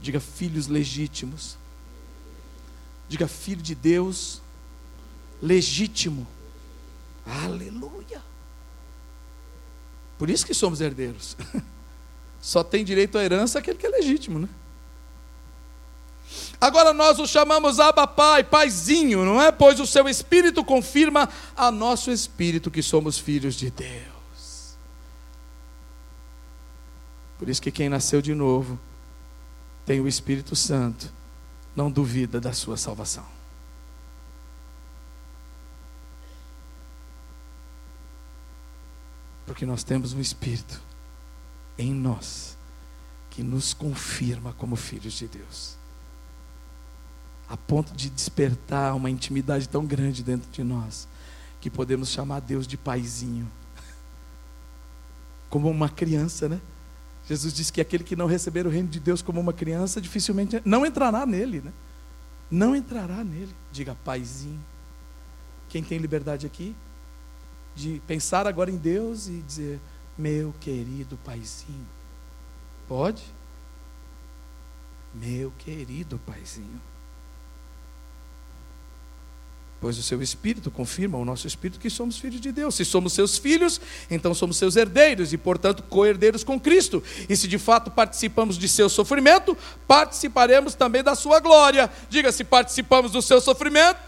Diga, 0.00 0.18
filhos 0.18 0.66
legítimos. 0.66 1.58
Diga, 3.08 3.28
filho 3.28 3.62
de 3.62 3.74
Deus 3.74 4.40
legítimo. 5.42 6.26
Aleluia. 7.26 8.22
Por 10.18 10.30
isso 10.30 10.46
que 10.46 10.54
somos 10.54 10.80
herdeiros. 10.80 11.36
Só 12.40 12.64
tem 12.64 12.84
direito 12.84 13.18
à 13.18 13.24
herança 13.24 13.58
aquele 13.58 13.78
que 13.78 13.86
é 13.86 13.90
legítimo, 13.90 14.38
né? 14.38 14.48
Agora 16.60 16.92
nós 16.92 17.18
o 17.18 17.26
chamamos 17.26 17.80
Abba 17.80 18.06
Pai, 18.06 18.44
Paizinho, 18.44 19.24
não 19.24 19.40
é? 19.40 19.50
Pois 19.50 19.80
o 19.80 19.86
seu 19.86 20.08
Espírito 20.08 20.64
confirma 20.64 21.28
a 21.56 21.70
nosso 21.70 22.10
Espírito 22.10 22.70
que 22.70 22.82
somos 22.82 23.18
filhos 23.18 23.54
de 23.54 23.70
Deus. 23.70 24.76
Por 27.38 27.48
isso 27.48 27.60
que 27.60 27.70
quem 27.70 27.88
nasceu 27.88 28.20
de 28.20 28.34
novo 28.34 28.78
tem 29.84 30.00
o 30.00 30.08
Espírito 30.08 30.54
Santo, 30.54 31.12
não 31.74 31.90
duvida 31.90 32.40
da 32.40 32.52
sua 32.52 32.76
salvação. 32.76 33.24
Porque 39.46 39.66
nós 39.66 39.82
temos 39.82 40.12
um 40.12 40.20
Espírito 40.20 40.80
em 41.76 41.92
nós 41.92 42.56
que 43.30 43.42
nos 43.42 43.72
confirma 43.72 44.52
como 44.52 44.76
filhos 44.76 45.14
de 45.14 45.26
Deus. 45.26 45.76
A 47.48 47.56
ponto 47.56 47.92
de 47.92 48.10
despertar 48.10 48.94
uma 48.94 49.10
intimidade 49.10 49.68
tão 49.68 49.84
grande 49.84 50.22
dentro 50.22 50.50
de 50.50 50.62
nós, 50.62 51.08
que 51.60 51.68
podemos 51.68 52.08
chamar 52.08 52.40
Deus 52.40 52.66
de 52.66 52.76
paizinho. 52.76 53.50
Como 55.48 55.68
uma 55.68 55.88
criança, 55.88 56.48
né? 56.48 56.60
Jesus 57.30 57.54
disse 57.54 57.72
que 57.72 57.80
aquele 57.80 58.02
que 58.02 58.16
não 58.16 58.26
receber 58.26 58.66
o 58.66 58.70
reino 58.70 58.88
de 58.88 58.98
Deus 58.98 59.22
como 59.22 59.40
uma 59.40 59.52
criança, 59.52 60.00
dificilmente 60.00 60.60
não 60.64 60.84
entrará 60.84 61.24
nele, 61.24 61.60
né? 61.60 61.72
Não 62.50 62.74
entrará 62.74 63.22
nele. 63.22 63.54
Diga, 63.70 63.96
paizinho. 64.04 64.60
Quem 65.68 65.80
tem 65.80 65.96
liberdade 65.98 66.44
aqui? 66.44 66.74
De 67.72 68.02
pensar 68.04 68.48
agora 68.48 68.68
em 68.68 68.76
Deus 68.76 69.28
e 69.28 69.42
dizer, 69.42 69.80
meu 70.18 70.52
querido 70.58 71.16
paizinho. 71.18 71.86
Pode? 72.88 73.22
Meu 75.14 75.52
querido 75.52 76.18
paizinho 76.26 76.80
pois 79.80 79.98
o 79.98 80.02
seu 80.02 80.20
espírito 80.20 80.70
confirma 80.70 81.16
o 81.16 81.24
nosso 81.24 81.46
espírito 81.46 81.80
que 81.80 81.88
somos 81.88 82.18
filhos 82.18 82.38
de 82.40 82.52
Deus. 82.52 82.74
Se 82.74 82.84
somos 82.84 83.14
seus 83.14 83.38
filhos, 83.38 83.80
então 84.10 84.34
somos 84.34 84.58
seus 84.58 84.76
herdeiros 84.76 85.32
e, 85.32 85.38
portanto, 85.38 85.82
co-herdeiros 85.84 86.44
com 86.44 86.60
Cristo. 86.60 87.02
E 87.28 87.34
se 87.34 87.48
de 87.48 87.58
fato 87.58 87.90
participamos 87.90 88.58
de 88.58 88.68
seu 88.68 88.90
sofrimento, 88.90 89.56
participaremos 89.88 90.74
também 90.74 91.02
da 91.02 91.14
sua 91.14 91.40
glória. 91.40 91.90
Diga, 92.10 92.30
se 92.30 92.44
participamos 92.44 93.12
do 93.12 93.22
seu 93.22 93.40
sofrimento, 93.40 93.98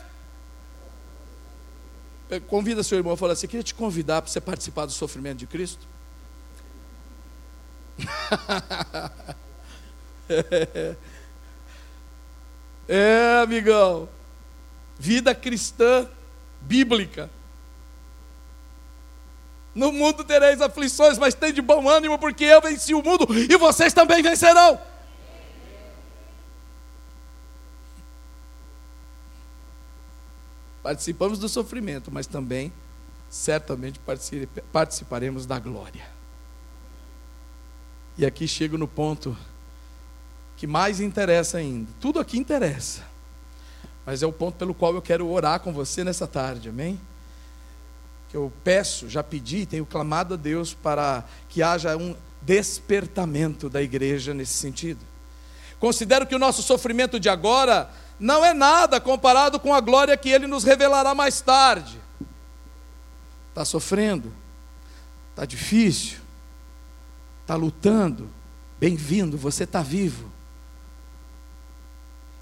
eh, 2.30 2.38
convida 2.40 2.82
seu 2.82 2.98
irmão 2.98 3.14
a 3.14 3.16
falar 3.16 3.32
assim: 3.32 3.46
queria 3.46 3.64
te 3.64 3.74
convidar 3.74 4.20
para 4.20 4.30
você 4.30 4.42
participar 4.42 4.84
do 4.84 4.92
sofrimento 4.92 5.38
de 5.38 5.46
Cristo. 5.46 5.88
é, 12.88 13.40
amigão 13.42 14.08
vida 15.02 15.34
cristã 15.34 16.08
bíblica. 16.60 17.28
No 19.74 19.90
mundo 19.90 20.22
tereis 20.22 20.60
aflições, 20.60 21.18
mas 21.18 21.34
tem 21.34 21.52
de 21.52 21.60
bom 21.60 21.88
ânimo, 21.88 22.16
porque 22.20 22.44
eu 22.44 22.60
venci 22.60 22.94
o 22.94 23.02
mundo 23.02 23.26
e 23.34 23.56
vocês 23.56 23.92
também 23.92 24.22
vencerão. 24.22 24.80
Participamos 30.84 31.40
do 31.40 31.48
sofrimento, 31.48 32.08
mas 32.12 32.28
também, 32.28 32.72
certamente, 33.28 34.00
participaremos 34.72 35.46
da 35.46 35.58
glória. 35.58 36.06
E 38.16 38.24
aqui 38.24 38.46
chego 38.46 38.78
no 38.78 38.86
ponto 38.86 39.36
que 40.56 40.66
mais 40.66 41.00
interessa 41.00 41.58
ainda. 41.58 41.90
Tudo 41.98 42.20
aqui 42.20 42.38
interessa 42.38 43.11
mas 44.04 44.22
é 44.22 44.26
o 44.26 44.32
ponto 44.32 44.56
pelo 44.56 44.74
qual 44.74 44.94
eu 44.94 45.02
quero 45.02 45.28
orar 45.28 45.60
com 45.60 45.72
você 45.72 46.02
nessa 46.02 46.26
tarde, 46.26 46.68
amém? 46.68 47.00
Que 48.28 48.36
eu 48.36 48.52
peço, 48.64 49.08
já 49.08 49.22
pedi, 49.22 49.66
tenho 49.66 49.86
clamado 49.86 50.34
a 50.34 50.36
Deus 50.36 50.74
para 50.74 51.24
que 51.48 51.62
haja 51.62 51.96
um 51.96 52.16
despertamento 52.40 53.68
da 53.68 53.80
igreja 53.80 54.34
nesse 54.34 54.54
sentido. 54.54 55.00
Considero 55.78 56.26
que 56.26 56.34
o 56.34 56.38
nosso 56.38 56.62
sofrimento 56.62 57.20
de 57.20 57.28
agora 57.28 57.90
não 58.18 58.44
é 58.44 58.54
nada 58.54 59.00
comparado 59.00 59.60
com 59.60 59.74
a 59.74 59.80
glória 59.80 60.16
que 60.16 60.28
Ele 60.28 60.46
nos 60.46 60.64
revelará 60.64 61.14
mais 61.14 61.40
tarde. 61.40 62.00
Está 63.50 63.64
sofrendo, 63.64 64.32
está 65.30 65.44
difícil, 65.44 66.18
está 67.42 67.54
lutando, 67.54 68.30
bem-vindo, 68.80 69.36
você 69.36 69.64
está 69.64 69.82
vivo. 69.82 70.31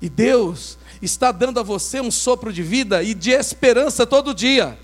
E 0.00 0.08
Deus 0.08 0.78
está 1.02 1.30
dando 1.30 1.60
a 1.60 1.62
você 1.62 2.00
um 2.00 2.10
sopro 2.10 2.52
de 2.52 2.62
vida 2.62 3.02
e 3.02 3.14
de 3.14 3.30
esperança 3.30 4.06
todo 4.06 4.34
dia. 4.34 4.78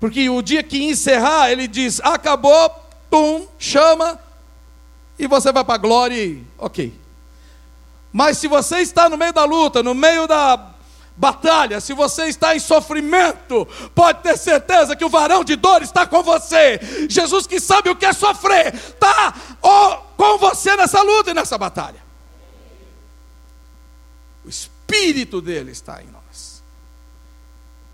Porque 0.00 0.28
o 0.28 0.42
dia 0.42 0.62
que 0.62 0.82
encerrar, 0.82 1.50
ele 1.50 1.68
diz: 1.68 2.00
acabou, 2.00 2.70
pum, 3.08 3.46
chama, 3.58 4.18
e 5.18 5.26
você 5.26 5.52
vai 5.52 5.64
para 5.64 5.74
a 5.74 5.78
glória 5.78 6.16
e 6.16 6.44
ok. 6.58 6.92
Mas 8.12 8.38
se 8.38 8.48
você 8.48 8.78
está 8.78 9.08
no 9.08 9.16
meio 9.16 9.32
da 9.32 9.44
luta, 9.44 9.82
no 9.82 9.94
meio 9.94 10.26
da 10.26 10.72
batalha, 11.16 11.80
se 11.80 11.94
você 11.94 12.26
está 12.26 12.56
em 12.56 12.58
sofrimento, 12.58 13.66
pode 13.94 14.22
ter 14.22 14.36
certeza 14.36 14.96
que 14.96 15.04
o 15.04 15.08
varão 15.08 15.44
de 15.44 15.56
dor 15.56 15.82
está 15.82 16.06
com 16.06 16.22
você. 16.22 16.80
Jesus 17.08 17.46
que 17.46 17.60
sabe 17.60 17.88
o 17.88 17.96
que 17.96 18.04
é 18.04 18.12
sofrer, 18.12 18.74
está 18.74 19.32
com 20.16 20.38
você 20.38 20.76
nessa 20.76 21.00
luta 21.02 21.30
e 21.30 21.34
nessa 21.34 21.56
batalha. 21.56 22.02
O 24.44 24.48
Espírito 24.48 25.40
dele 25.40 25.70
está 25.70 26.02
em 26.02 26.06
nós. 26.06 26.62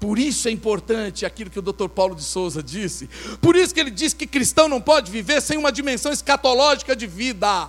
Por 0.00 0.18
isso 0.18 0.46
é 0.48 0.50
importante 0.50 1.26
aquilo 1.26 1.50
que 1.50 1.58
o 1.58 1.62
Dr. 1.62 1.88
Paulo 1.88 2.14
de 2.14 2.22
Souza 2.22 2.62
disse. 2.62 3.08
Por 3.40 3.56
isso 3.56 3.74
que 3.74 3.80
ele 3.80 3.90
diz 3.90 4.14
que 4.14 4.26
cristão 4.26 4.68
não 4.68 4.80
pode 4.80 5.10
viver 5.10 5.40
sem 5.40 5.58
uma 5.58 5.72
dimensão 5.72 6.12
escatológica 6.12 6.94
de 6.94 7.06
vida. 7.06 7.68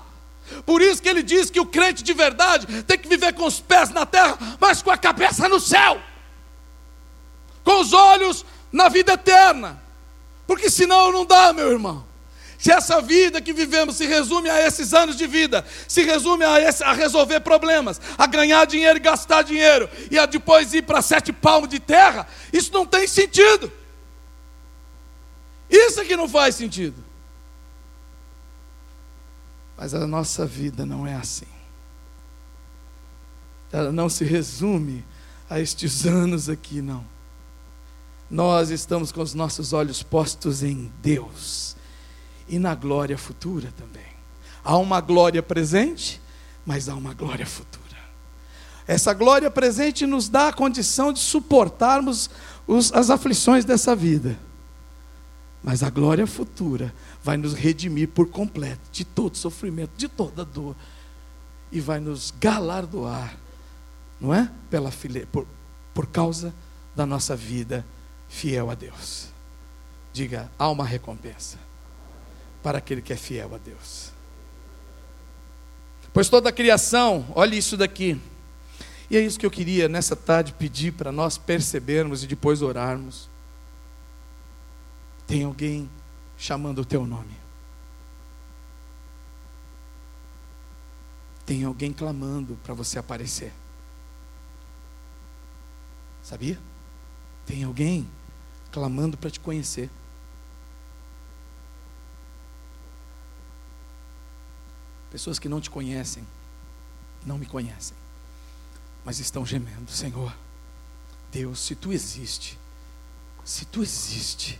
Por 0.65 0.81
isso 0.81 1.01
que 1.01 1.09
ele 1.09 1.23
diz 1.23 1.49
que 1.49 1.59
o 1.59 1.65
crente 1.65 2.03
de 2.03 2.13
verdade 2.13 2.83
tem 2.83 2.97
que 2.97 3.07
viver 3.07 3.33
com 3.33 3.45
os 3.45 3.59
pés 3.59 3.89
na 3.89 4.05
terra, 4.05 4.37
mas 4.59 4.81
com 4.81 4.91
a 4.91 4.97
cabeça 4.97 5.49
no 5.49 5.59
céu. 5.59 5.99
Com 7.63 7.81
os 7.81 7.93
olhos 7.93 8.45
na 8.71 8.89
vida 8.89 9.13
eterna. 9.13 9.81
Porque 10.45 10.69
senão 10.69 11.11
não 11.11 11.25
dá, 11.25 11.51
meu 11.51 11.71
irmão. 11.71 12.08
Se 12.59 12.73
essa 12.73 13.01
vida 13.01 13.41
que 13.41 13.53
vivemos 13.53 13.95
se 13.95 14.05
resume 14.05 14.49
a 14.49 14.67
esses 14.67 14.93
anos 14.93 15.15
de 15.15 15.25
vida, 15.25 15.65
se 15.87 16.03
resume 16.03 16.43
a, 16.43 16.59
esse, 16.59 16.83
a 16.83 16.91
resolver 16.91 17.39
problemas, 17.39 18.01
a 18.17 18.27
ganhar 18.27 18.65
dinheiro 18.65 18.97
e 18.97 19.01
gastar 19.01 19.43
dinheiro, 19.43 19.89
e 20.11 20.19
a 20.19 20.25
depois 20.25 20.73
ir 20.73 20.81
para 20.81 21.01
sete 21.01 21.31
palmos 21.31 21.69
de 21.69 21.79
terra, 21.79 22.27
isso 22.51 22.73
não 22.73 22.85
tem 22.85 23.07
sentido. 23.07 23.71
Isso 25.69 26.01
é 26.01 26.05
que 26.05 26.17
não 26.17 26.27
faz 26.27 26.55
sentido. 26.55 27.01
Mas 29.77 29.93
a 29.93 30.05
nossa 30.05 30.45
vida 30.45 30.85
não 30.85 31.07
é 31.07 31.15
assim. 31.15 31.47
Ela 33.71 33.93
não 33.93 34.09
se 34.09 34.25
resume 34.25 35.05
a 35.49 35.61
estes 35.61 36.05
anos 36.05 36.49
aqui, 36.49 36.81
não. 36.81 37.05
Nós 38.29 38.69
estamos 38.69 39.13
com 39.13 39.21
os 39.21 39.33
nossos 39.33 39.71
olhos 39.71 40.03
postos 40.03 40.61
em 40.61 40.91
Deus 41.01 41.78
e 42.49 42.57
na 42.57 42.73
glória 42.75 43.17
futura 43.17 43.71
também. 43.77 44.09
Há 44.63 44.75
uma 44.77 44.99
glória 44.99 45.41
presente, 45.41 46.19
mas 46.65 46.89
há 46.89 46.95
uma 46.95 47.13
glória 47.13 47.45
futura. 47.45 47.79
Essa 48.87 49.13
glória 49.13 49.49
presente 49.51 50.05
nos 50.05 50.27
dá 50.27 50.47
a 50.49 50.53
condição 50.53 51.13
de 51.13 51.19
suportarmos 51.19 52.29
os, 52.67 52.91
as 52.91 53.09
aflições 53.09 53.63
dessa 53.63 53.95
vida. 53.95 54.37
Mas 55.63 55.83
a 55.83 55.89
glória 55.89 56.25
futura 56.25 56.93
vai 57.23 57.37
nos 57.37 57.53
redimir 57.53 58.09
por 58.09 58.29
completo 58.29 58.81
de 58.91 59.05
todo 59.05 59.37
sofrimento, 59.37 59.91
de 59.95 60.07
toda 60.07 60.43
dor. 60.43 60.75
E 61.71 61.79
vai 61.79 61.99
nos 61.99 62.33
galardoar, 62.39 63.37
não 64.19 64.33
é? 64.33 64.49
Pela, 64.71 64.91
por, 65.31 65.45
por 65.93 66.07
causa 66.07 66.53
da 66.95 67.05
nossa 67.05 67.35
vida 67.35 67.85
fiel 68.27 68.71
a 68.71 68.75
Deus. 68.75 69.27
Diga, 70.11 70.49
há 70.57 70.67
uma 70.67 70.83
recompensa 70.83 71.68
para 72.61 72.77
aquele 72.77 73.01
que 73.01 73.13
é 73.13 73.15
fiel 73.15 73.53
a 73.55 73.57
Deus. 73.57 74.11
Pois 76.13 76.29
toda 76.29 76.49
a 76.49 76.51
criação, 76.51 77.25
olhe 77.35 77.57
isso 77.57 77.77
daqui. 77.77 78.19
E 79.09 79.17
é 79.17 79.21
isso 79.21 79.39
que 79.39 79.45
eu 79.45 79.51
queria 79.51 79.87
nessa 79.87 80.15
tarde 80.15 80.53
pedir 80.53 80.93
para 80.93 81.11
nós 81.11 81.37
percebermos 81.37 82.23
e 82.23 82.27
depois 82.27 82.61
orarmos. 82.61 83.29
Tem 85.25 85.43
alguém 85.43 85.89
chamando 86.37 86.79
o 86.81 86.85
teu 86.85 87.05
nome. 87.05 87.37
Tem 91.45 91.63
alguém 91.63 91.91
clamando 91.91 92.57
para 92.63 92.73
você 92.75 92.99
aparecer. 92.99 93.51
Sabia? 96.21 96.59
Tem 97.45 97.63
alguém 97.63 98.07
clamando 98.71 99.17
para 99.17 99.31
te 99.31 99.39
conhecer. 99.39 99.89
Pessoas 105.11 105.39
que 105.39 105.49
não 105.49 105.59
te 105.59 105.69
conhecem, 105.69 106.25
não 107.25 107.37
me 107.37 107.45
conhecem, 107.45 107.97
mas 109.03 109.19
estão 109.19 109.45
gemendo: 109.45 109.91
Senhor, 109.91 110.35
Deus, 111.31 111.59
se 111.59 111.75
tu 111.75 111.91
existe, 111.91 112.57
se 113.43 113.65
tu 113.65 113.81
existe, 113.81 114.59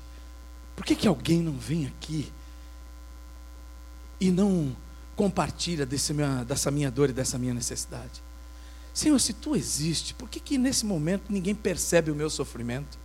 por 0.75 0.85
que, 0.85 0.95
que 0.95 1.07
alguém 1.07 1.41
não 1.41 1.57
vem 1.57 1.87
aqui 1.87 2.31
e 4.19 4.31
não 4.31 4.75
compartilha 5.15 5.87
minha, 6.13 6.43
dessa 6.43 6.71
minha 6.71 6.89
dor 6.89 7.09
e 7.09 7.13
dessa 7.13 7.37
minha 7.37 7.53
necessidade? 7.53 8.23
Senhor, 8.93 9.19
se 9.19 9.33
tu 9.33 9.55
existe, 9.55 10.13
por 10.13 10.27
que, 10.29 10.39
que 10.39 10.57
nesse 10.57 10.85
momento 10.85 11.31
ninguém 11.31 11.53
percebe 11.53 12.11
o 12.11 12.15
meu 12.15 12.29
sofrimento? 12.29 12.97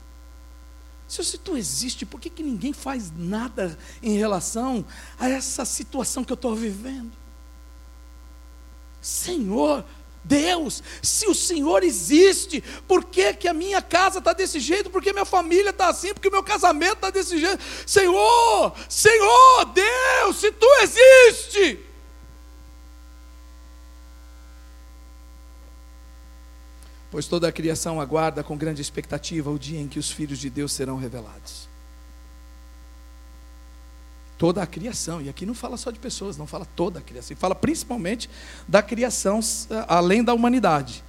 Senhor, 1.07 1.25
se 1.25 1.39
tu 1.39 1.57
existe, 1.57 2.07
por 2.07 2.19
que, 2.19 2.31
que 2.31 2.43
ninguém 2.43 2.73
faz 2.73 3.13
nada 3.15 3.79
em 4.03 4.17
relação 4.17 4.85
a 5.19 5.29
essa 5.29 5.65
situação 5.65 6.25
que 6.25 6.33
eu 6.33 6.37
estou 6.37 6.57
vivendo? 6.57 7.24
Senhor, 9.05 9.85
Deus, 10.25 10.83
se 11.03 11.27
o 11.27 11.35
Senhor 11.35 11.83
existe, 11.83 12.65
por 12.89 13.05
que, 13.05 13.35
que 13.35 13.47
a 13.47 13.53
minha 13.53 13.83
casa 13.83 14.19
está 14.19 14.33
desse 14.33 14.59
jeito? 14.59 14.89
Por 14.89 15.03
que 15.03 15.13
minha 15.13 15.27
família 15.27 15.69
está 15.69 15.89
assim? 15.89 16.15
Por 16.15 16.23
que 16.23 16.31
meu 16.31 16.43
casamento 16.43 16.95
está 16.95 17.11
desse 17.11 17.39
jeito? 17.39 17.63
Senhor, 17.87 18.75
Senhor, 18.89 19.65
Deus, 19.75 20.37
se 20.37 20.51
tu 20.53 20.67
existe. 20.81 21.79
Pois 27.11 27.27
toda 27.27 27.47
a 27.47 27.53
criação 27.53 28.01
aguarda 28.01 28.43
com 28.43 28.57
grande 28.57 28.81
expectativa 28.81 29.51
o 29.51 29.59
dia 29.59 29.79
em 29.79 29.87
que 29.87 29.99
os 29.99 30.11
filhos 30.11 30.39
de 30.39 30.49
Deus 30.49 30.73
serão 30.73 30.97
revelados 30.97 31.74
toda 34.39 34.63
a 34.63 34.67
criação. 34.67 35.21
E 35.21 35.29
aqui 35.29 35.47
não 35.47 35.55
fala 35.55 35.77
só 35.77 35.91
de 35.91 35.99
pessoas, 35.99 36.37
não 36.37 36.47
fala 36.47 36.67
toda 36.77 36.99
a 36.99 37.03
criação. 37.03 37.37
Fala 37.37 37.55
principalmente 37.55 38.29
da 38.67 38.83
criação 38.83 39.41
eh, 39.71 39.85
além 39.89 40.23
da 40.23 40.35
humanidade. 40.35 41.05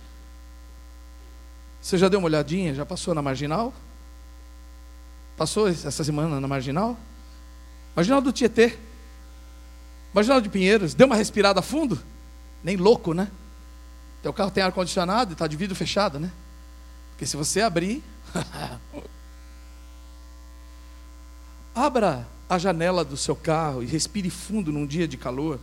Você 1.82 1.98
já 1.98 2.08
deu 2.08 2.20
uma 2.20 2.28
olhadinha? 2.28 2.74
Já 2.74 2.86
passou 2.86 3.14
na 3.14 3.22
marginal? 3.22 3.74
Passou 5.38 5.68
essa 5.68 6.04
semana 6.04 6.40
na 6.40 6.48
marginal? 6.48 6.98
Marginal 7.96 8.22
do 8.22 8.32
Tietê. 8.32 8.78
Marginal 10.14 10.40
de 10.42 10.50
Pinheiros. 10.50 10.94
Deu 10.94 11.08
uma 11.08 11.16
respirada 11.16 11.62
fundo? 11.62 12.02
Nem 12.64 12.78
louco, 12.78 13.14
né? 13.14 13.30
Teu 14.24 14.34
carro 14.34 14.50
tem 14.50 14.64
ar-condicionado 14.64 15.32
e 15.32 15.34
está 15.34 15.46
de 15.46 15.56
vidro 15.56 15.76
fechado, 15.76 16.20
né? 16.20 16.32
Porque 17.12 17.26
se 17.26 17.38
você 17.38 17.62
abrir. 17.62 18.04
Abra 21.76 22.26
a 22.50 22.58
janela 22.58 23.04
do 23.04 23.18
seu 23.18 23.36
carro 23.36 23.84
e 23.84 23.86
respire 23.86 24.30
fundo 24.30 24.72
num 24.72 24.86
dia 24.86 25.08
de 25.08 25.18
calor, 25.18 25.60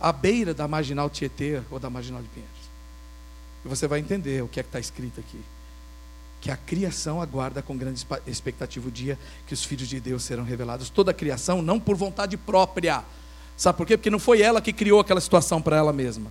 à 0.00 0.12
beira 0.12 0.52
da 0.52 0.66
marginal 0.66 1.08
Tietê 1.08 1.62
ou 1.70 1.78
da 1.78 1.88
marginal 1.88 2.22
de 2.22 2.28
Pinheiros. 2.28 2.58
E 3.64 3.68
você 3.68 3.86
vai 3.86 4.00
entender 4.00 4.42
o 4.42 4.48
que 4.48 4.60
é 4.60 4.62
que 4.62 4.68
está 4.68 4.80
escrito 4.80 5.20
aqui. 5.20 5.40
Que 6.40 6.50
a 6.50 6.56
criação 6.56 7.20
aguarda 7.20 7.62
com 7.62 7.76
grande 7.76 8.06
expectativa 8.26 8.86
o 8.86 8.90
dia 8.90 9.18
que 9.46 9.54
os 9.54 9.64
filhos 9.64 9.88
de 9.88 9.98
Deus 9.98 10.22
serão 10.22 10.44
revelados. 10.44 10.88
Toda 10.88 11.10
a 11.10 11.14
criação, 11.14 11.60
não 11.60 11.80
por 11.80 11.96
vontade 11.96 12.36
própria. 12.36 13.04
Sabe 13.56 13.76
por 13.76 13.86
quê? 13.86 13.96
Porque 13.96 14.10
não 14.10 14.20
foi 14.20 14.40
ela 14.40 14.60
que 14.60 14.72
criou 14.72 15.00
aquela 15.00 15.20
situação 15.20 15.60
para 15.60 15.76
ela 15.76 15.92
mesma. 15.92 16.30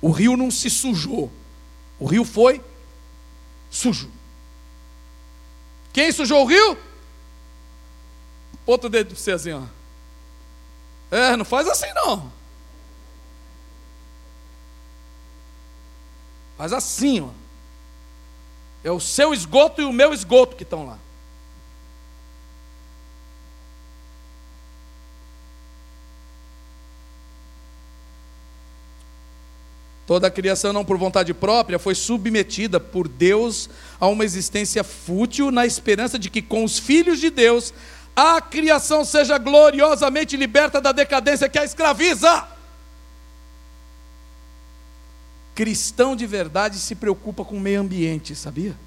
O 0.00 0.10
rio 0.10 0.36
não 0.36 0.50
se 0.50 0.68
sujou. 0.68 1.32
O 1.98 2.06
rio 2.06 2.24
foi 2.24 2.60
sujo. 3.70 4.10
Quem 5.92 6.12
sujou 6.12 6.42
o 6.42 6.46
rio? 6.46 6.76
Outro 8.68 8.90
dedo 8.90 9.14
para 9.14 9.16
você 9.16 9.30
assim, 9.30 9.52
ó. 9.52 9.62
É, 11.10 11.34
não 11.38 11.44
faz 11.46 11.66
assim 11.66 11.90
não. 11.94 12.30
Faz 16.58 16.74
assim, 16.74 17.22
ó. 17.22 17.30
É 18.84 18.90
o 18.90 19.00
seu 19.00 19.32
esgoto 19.32 19.80
e 19.80 19.86
o 19.86 19.92
meu 19.92 20.12
esgoto 20.12 20.54
que 20.54 20.64
estão 20.64 20.86
lá. 20.86 20.98
Toda 30.06 30.26
a 30.26 30.30
criação, 30.30 30.74
não 30.74 30.84
por 30.84 30.98
vontade 30.98 31.32
própria, 31.32 31.78
foi 31.78 31.94
submetida 31.94 32.78
por 32.78 33.08
Deus 33.08 33.70
a 33.98 34.08
uma 34.08 34.26
existência 34.26 34.84
fútil, 34.84 35.50
na 35.50 35.64
esperança 35.64 36.18
de 36.18 36.28
que 36.28 36.42
com 36.42 36.64
os 36.64 36.78
filhos 36.78 37.18
de 37.18 37.30
Deus 37.30 37.72
a 38.20 38.40
criação 38.40 39.04
seja 39.04 39.38
gloriosamente 39.38 40.36
liberta 40.36 40.80
da 40.80 40.90
decadência 40.90 41.48
que 41.48 41.56
a 41.56 41.64
escraviza. 41.64 42.48
cristão 45.54 46.14
de 46.14 46.24
verdade 46.24 46.78
se 46.78 46.94
preocupa 46.94 47.44
com 47.44 47.56
o 47.56 47.60
meio 47.60 47.80
ambiente, 47.80 48.32
sabia? 48.36 48.78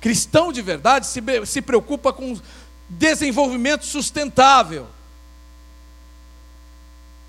Cristão 0.00 0.50
de 0.50 0.62
verdade 0.62 1.06
se, 1.06 1.22
se 1.44 1.60
preocupa 1.60 2.14
com 2.14 2.40
desenvolvimento 2.88 3.84
sustentável. 3.84 4.86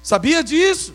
Sabia 0.01 0.41
disso? 0.41 0.93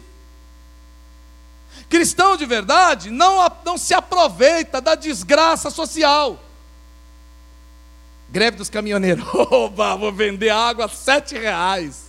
Cristão 1.91 2.39
de 2.39 2.47
verdade 2.47 3.11
não, 3.11 3.47
não 3.67 3.77
se 3.77 3.93
aproveita 3.93 4.81
da 4.81 4.95
desgraça 4.95 5.71
social. 5.71 6.39
Greve 8.33 8.57
dos 8.57 8.71
caminhoneiros. 8.71 9.23
Oba, 9.53 9.95
vou 9.95 10.11
vender 10.11 10.49
água 10.49 10.87
a 10.87 10.89
sete 10.89 11.37
reais. 11.37 12.07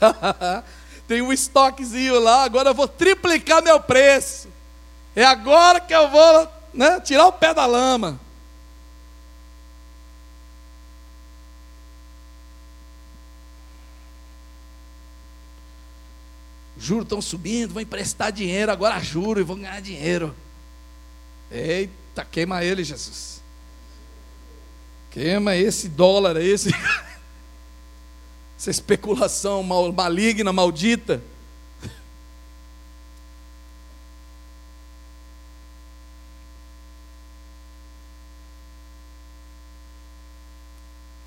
Tem 1.06 1.22
um 1.22 1.32
estoquezinho 1.32 2.18
lá, 2.18 2.42
agora 2.42 2.70
eu 2.70 2.74
vou 2.74 2.88
triplicar 2.88 3.62
meu 3.62 3.80
preço. 3.80 4.48
É 5.14 5.24
agora 5.24 5.80
que 5.80 5.94
eu 5.94 6.10
vou 6.10 6.48
né, 6.74 7.00
tirar 7.00 7.28
o 7.28 7.32
pé 7.32 7.54
da 7.54 7.66
lama. 7.66 8.20
Juros 16.76 17.04
estão 17.04 17.22
subindo, 17.22 17.74
vão 17.74 17.82
emprestar 17.82 18.32
dinheiro, 18.32 18.72
agora 18.72 19.00
juro 19.00 19.40
e 19.40 19.44
vão 19.44 19.56
ganhar 19.56 19.80
dinheiro. 19.80 20.34
Eita, 21.50 22.24
queima 22.24 22.62
ele, 22.64 22.82
Jesus. 22.82 23.37
Queima 25.10 25.56
esse 25.56 25.88
dólar, 25.88 26.36
esse. 26.36 26.70
Essa 28.58 28.70
especulação 28.72 29.62
mal, 29.62 29.92
maligna, 29.92 30.52
maldita. 30.52 31.22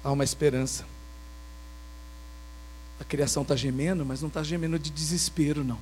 Há 0.04 0.12
uma 0.12 0.26
esperança. 0.26 0.86
A 3.00 3.04
criação 3.04 3.44
está 3.44 3.56
gemendo, 3.56 4.06
mas 4.06 4.22
não 4.22 4.28
está 4.28 4.44
gemendo 4.44 4.78
de 4.78 4.90
desespero, 4.90 5.64
não. 5.64 5.80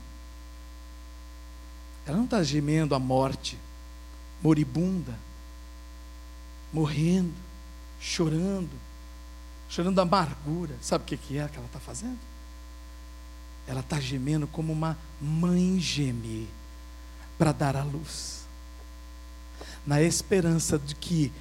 Ela 2.06 2.18
não 2.18 2.26
está 2.26 2.44
gemendo 2.44 2.96
a 2.96 3.00
morte, 3.00 3.58
moribunda, 4.42 5.18
morrendo, 6.72 7.34
chorando, 8.00 8.72
chorando 9.70 10.00
amargura. 10.00 10.76
Sabe 10.82 11.04
o 11.04 11.08
que, 11.08 11.18
que 11.18 11.38
é 11.38 11.48
que 11.48 11.58
ela 11.58 11.66
está 11.66 11.80
fazendo? 11.80 12.20
Ela 13.68 13.82
está 13.82 14.00
gemendo 14.00 14.48
como 14.48 14.74
uma 14.74 14.98
mãe 15.22 15.80
geme 15.80 16.48
para 17.38 17.52
dar 17.52 17.76
à 17.76 17.84
luz, 17.84 18.46
na 19.86 20.02
esperança 20.02 20.78
de 20.78 20.94
que 20.96 21.32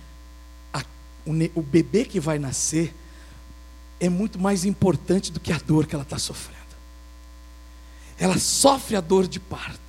a, 0.72 0.84
o, 1.26 1.32
o 1.58 1.62
bebê 1.62 2.04
que 2.04 2.20
vai 2.20 2.38
nascer 2.38 2.94
é 3.98 4.08
muito 4.08 4.38
mais 4.38 4.64
importante 4.64 5.32
do 5.32 5.40
que 5.40 5.52
a 5.52 5.58
dor 5.58 5.86
que 5.86 5.94
ela 5.94 6.04
está 6.04 6.18
sofrendo. 6.18 6.58
Ela 8.16 8.38
sofre 8.38 8.96
a 8.96 9.00
dor 9.00 9.26
de 9.26 9.40
parto, 9.40 9.87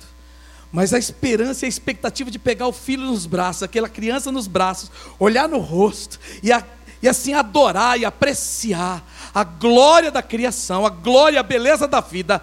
mas 0.72 0.94
a 0.94 0.98
esperança 0.98 1.64
e 1.64 1.66
a 1.66 1.68
expectativa 1.68 2.30
de 2.30 2.38
pegar 2.38 2.68
o 2.68 2.72
filho 2.72 3.04
nos 3.04 3.26
braços, 3.26 3.62
aquela 3.62 3.88
criança 3.88 4.30
nos 4.30 4.46
braços, 4.46 4.90
olhar 5.18 5.48
no 5.48 5.58
rosto 5.58 6.18
e, 6.42 6.52
a, 6.52 6.64
e 7.02 7.08
assim 7.08 7.32
adorar 7.32 7.98
e 7.98 8.04
apreciar 8.04 9.04
a 9.34 9.42
glória 9.42 10.10
da 10.10 10.22
criação, 10.22 10.86
a 10.86 10.90
glória 10.90 11.36
e 11.36 11.38
a 11.38 11.42
beleza 11.42 11.88
da 11.88 12.00
vida, 12.00 12.42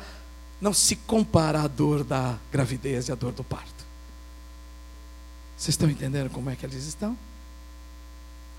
não 0.59 0.73
se 0.73 0.95
compara 0.95 1.61
à 1.61 1.67
dor 1.67 2.03
da 2.03 2.37
gravidez 2.51 3.07
e 3.07 3.11
à 3.11 3.15
dor 3.15 3.31
do 3.31 3.43
parto. 3.43 3.85
Vocês 5.55 5.69
estão 5.69 5.89
entendendo 5.89 6.29
como 6.29 6.49
é 6.49 6.55
que 6.55 6.65
eles 6.65 6.85
estão? 6.85 7.17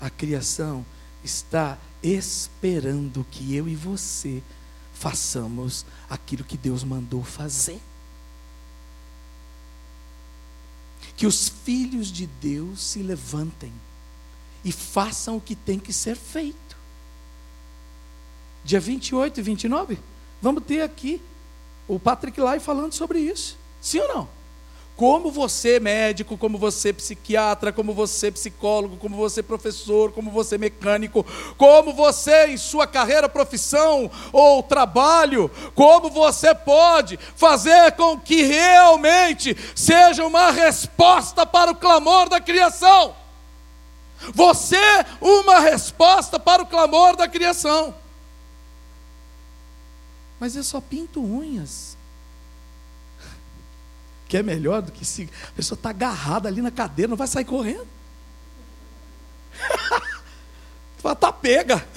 A 0.01 0.09
criação 0.09 0.85
está 1.23 1.77
esperando 2.01 3.25
que 3.29 3.55
eu 3.55 3.67
e 3.67 3.75
você 3.75 4.41
façamos 4.93 5.85
aquilo 6.09 6.43
que 6.43 6.57
Deus 6.57 6.83
mandou 6.83 7.23
fazer. 7.23 7.79
Que 11.19 11.27
os 11.27 11.49
filhos 11.49 12.07
de 12.07 12.25
Deus 12.25 12.81
se 12.81 13.03
levantem 13.03 13.73
e 14.63 14.71
façam 14.71 15.35
o 15.35 15.41
que 15.41 15.53
tem 15.53 15.77
que 15.77 15.91
ser 15.91 16.15
feito. 16.15 16.77
Dia 18.63 18.79
28 18.79 19.37
e 19.37 19.43
29, 19.43 19.99
vamos 20.41 20.63
ter 20.63 20.81
aqui 20.81 21.21
o 21.89 21.99
Patrick 21.99 22.39
Lai 22.39 22.57
falando 22.61 22.93
sobre 22.93 23.19
isso. 23.19 23.57
Sim 23.81 23.99
ou 23.99 24.07
não? 24.07 24.29
Como 24.99 25.31
você, 25.31 25.79
médico, 25.79 26.37
como 26.37 26.57
você, 26.57 26.91
psiquiatra, 26.91 27.71
como 27.71 27.93
você, 27.93 28.29
psicólogo, 28.29 28.97
como 28.97 29.15
você, 29.15 29.41
professor, 29.41 30.11
como 30.11 30.29
você, 30.29 30.57
mecânico, 30.57 31.25
como 31.57 31.93
você, 31.93 32.47
em 32.47 32.57
sua 32.57 32.85
carreira, 32.85 33.29
profissão 33.29 34.11
ou 34.33 34.61
trabalho, 34.61 35.49
como 35.73 36.09
você 36.09 36.53
pode 36.53 37.17
fazer 37.33 37.93
com 37.93 38.19
que 38.19 38.43
realmente 38.43 39.55
seja 39.73 40.25
uma 40.25 40.51
resposta 40.51 41.45
para 41.45 41.71
o 41.71 41.75
clamor 41.75 42.27
da 42.27 42.41
criação. 42.41 43.15
Você, 44.33 44.75
uma 45.21 45.61
resposta 45.61 46.37
para 46.37 46.61
o 46.61 46.65
clamor 46.65 47.15
da 47.15 47.25
criação. 47.25 47.95
Mas 50.41 50.57
eu 50.57 50.63
só 50.65 50.81
pinto 50.81 51.23
unhas 51.23 51.88
que 54.29 54.37
é 54.37 54.43
melhor 54.43 54.83
do 54.83 54.91
que 54.91 55.03
se 55.03 55.27
a 55.47 55.51
pessoa 55.53 55.75
está 55.75 55.89
agarrada 55.89 56.47
ali 56.47 56.61
na 56.61 56.69
cadeira, 56.69 57.09
não 57.09 57.17
vai 57.17 57.27
sair 57.27 57.45
correndo. 57.45 57.87
Fala, 60.99 61.15
tá 61.15 61.33
pega. 61.33 61.85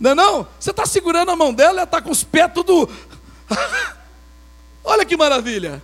Não 0.00 0.12
é 0.12 0.14
não? 0.14 0.48
Você 0.58 0.70
está 0.70 0.86
segurando 0.86 1.30
a 1.30 1.36
mão 1.36 1.52
dela, 1.52 1.72
ela 1.72 1.82
está 1.82 2.00
com 2.00 2.10
os 2.10 2.24
pés 2.24 2.50
tudo. 2.54 2.88
Olha 4.82 5.04
que 5.04 5.14
maravilha. 5.14 5.82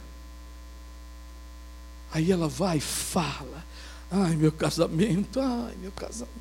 Aí 2.10 2.32
ela 2.32 2.48
vai 2.48 2.78
e 2.78 2.80
fala. 2.80 3.62
Ai, 4.10 4.34
meu 4.34 4.50
casamento, 4.50 5.38
ai, 5.38 5.74
meu 5.78 5.92
casamento. 5.92 6.32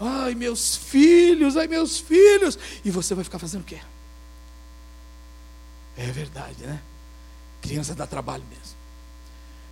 Ai, 0.00 0.34
meus 0.34 0.74
filhos, 0.74 1.54
ai, 1.58 1.66
meus 1.66 1.98
filhos. 1.98 2.58
E 2.82 2.90
você 2.90 3.14
vai 3.14 3.24
ficar 3.24 3.38
fazendo 3.38 3.60
o 3.60 3.66
quê? 3.66 3.80
É 5.98 6.06
verdade, 6.06 6.64
né? 6.64 6.80
Criança 7.64 7.94
dá 7.94 8.06
trabalho 8.06 8.44
mesmo. 8.44 8.76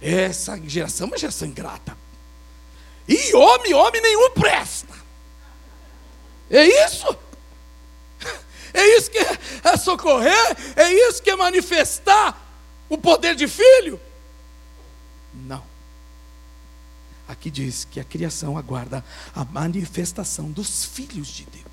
Essa 0.00 0.58
geração 0.66 1.08
é 1.08 1.10
uma 1.10 1.18
geração 1.18 1.46
ingrata. 1.46 1.94
E 3.06 3.34
homem, 3.34 3.74
homem 3.74 4.00
nenhum 4.00 4.30
presta. 4.30 4.94
É 6.50 6.64
isso? 6.86 7.06
É 8.72 8.96
isso 8.96 9.10
que 9.10 9.18
é 9.18 9.76
socorrer? 9.76 10.56
É 10.74 10.90
isso 10.90 11.22
que 11.22 11.28
é 11.28 11.36
manifestar 11.36 12.40
o 12.88 12.96
poder 12.96 13.34
de 13.34 13.46
filho? 13.46 14.00
Não. 15.34 15.62
Aqui 17.28 17.50
diz 17.50 17.84
que 17.84 18.00
a 18.00 18.04
criação 18.04 18.56
aguarda 18.56 19.04
a 19.34 19.44
manifestação 19.44 20.50
dos 20.50 20.86
filhos 20.86 21.28
de 21.28 21.44
Deus 21.44 21.71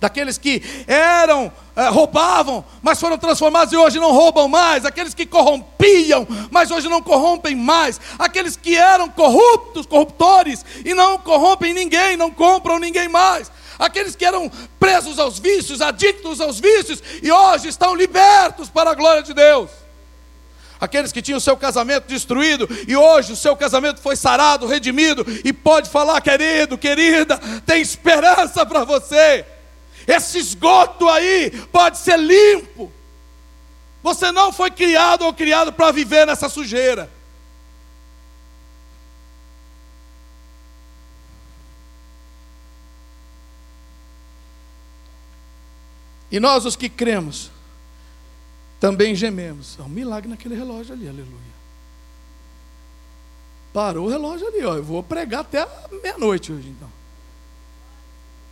daqueles 0.00 0.38
que 0.38 0.62
eram, 0.86 1.52
é, 1.74 1.88
roubavam, 1.88 2.64
mas 2.82 3.00
foram 3.00 3.18
transformados 3.18 3.72
e 3.72 3.76
hoje 3.76 3.98
não 3.98 4.12
roubam 4.12 4.48
mais, 4.48 4.84
aqueles 4.84 5.14
que 5.14 5.26
corrompiam, 5.26 6.26
mas 6.50 6.70
hoje 6.70 6.88
não 6.88 7.02
corrompem 7.02 7.54
mais, 7.54 8.00
aqueles 8.18 8.56
que 8.56 8.76
eram 8.76 9.08
corruptos, 9.08 9.86
corruptores, 9.86 10.64
e 10.84 10.94
não 10.94 11.18
corrompem 11.18 11.74
ninguém, 11.74 12.16
não 12.16 12.30
compram 12.30 12.78
ninguém 12.78 13.08
mais, 13.08 13.50
aqueles 13.78 14.14
que 14.14 14.24
eram 14.24 14.50
presos 14.78 15.18
aos 15.18 15.38
vícios, 15.38 15.80
adictos 15.80 16.40
aos 16.40 16.60
vícios, 16.60 17.02
e 17.22 17.30
hoje 17.30 17.68
estão 17.68 17.94
libertos 17.94 18.68
para 18.68 18.90
a 18.90 18.94
glória 18.94 19.22
de 19.22 19.34
Deus. 19.34 19.70
Aqueles 20.80 21.10
que 21.10 21.20
tinham 21.20 21.38
o 21.38 21.40
seu 21.40 21.56
casamento 21.56 22.06
destruído 22.06 22.68
e 22.86 22.96
hoje 22.96 23.32
o 23.32 23.36
seu 23.36 23.56
casamento 23.56 24.00
foi 24.00 24.14
sarado, 24.14 24.64
redimido, 24.64 25.26
e 25.44 25.52
pode 25.52 25.90
falar, 25.90 26.20
querido, 26.20 26.78
querida, 26.78 27.36
tem 27.66 27.82
esperança 27.82 28.64
para 28.64 28.84
você. 28.84 29.44
Esse 30.08 30.38
esgoto 30.38 31.06
aí 31.06 31.50
pode 31.70 31.98
ser 31.98 32.18
limpo. 32.18 32.90
Você 34.02 34.32
não 34.32 34.50
foi 34.50 34.70
criado 34.70 35.26
ou 35.26 35.34
criado 35.34 35.70
para 35.70 35.92
viver 35.92 36.26
nessa 36.26 36.48
sujeira. 36.48 37.10
E 46.30 46.40
nós, 46.40 46.64
os 46.64 46.74
que 46.74 46.88
cremos, 46.88 47.50
também 48.80 49.14
gememos. 49.14 49.78
Há 49.78 49.82
um 49.82 49.88
milagre 49.88 50.30
naquele 50.30 50.54
relógio 50.54 50.94
ali, 50.94 51.06
aleluia. 51.06 51.58
Parou 53.74 54.06
o 54.06 54.10
relógio 54.10 54.46
ali, 54.46 54.64
ó. 54.64 54.74
Eu 54.74 54.84
vou 54.84 55.02
pregar 55.02 55.40
até 55.40 55.66
meia-noite 56.02 56.50
hoje, 56.50 56.68
então. 56.68 56.90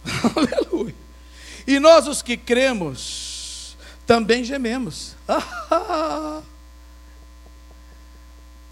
Aleluia. 0.36 1.05
E 1.66 1.80
nós, 1.80 2.06
os 2.06 2.22
que 2.22 2.36
cremos, 2.36 3.76
também 4.06 4.44
gememos. 4.44 5.16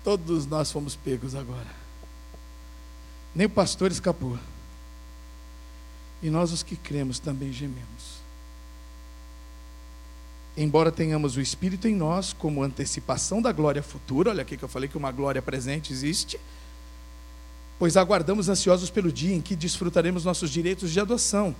Todos 0.04 0.46
nós 0.46 0.70
fomos 0.70 0.94
pegos 0.94 1.34
agora. 1.34 1.84
Nem 3.34 3.46
o 3.46 3.50
pastor 3.50 3.90
escapou. 3.90 4.38
E 6.22 6.30
nós, 6.30 6.52
os 6.52 6.62
que 6.62 6.76
cremos, 6.76 7.18
também 7.18 7.52
gememos. 7.52 8.22
Embora 10.56 10.92
tenhamos 10.92 11.36
o 11.36 11.40
Espírito 11.40 11.88
em 11.88 11.96
nós 11.96 12.32
como 12.32 12.62
antecipação 12.62 13.42
da 13.42 13.50
glória 13.50 13.82
futura, 13.82 14.30
olha 14.30 14.42
aqui 14.42 14.56
que 14.56 14.62
eu 14.62 14.68
falei 14.68 14.88
que 14.88 14.96
uma 14.96 15.10
glória 15.10 15.42
presente 15.42 15.92
existe, 15.92 16.38
pois 17.76 17.96
aguardamos 17.96 18.48
ansiosos 18.48 18.88
pelo 18.88 19.10
dia 19.10 19.34
em 19.34 19.40
que 19.40 19.56
desfrutaremos 19.56 20.24
nossos 20.24 20.50
direitos 20.50 20.92
de 20.92 21.00
adoção, 21.00 21.56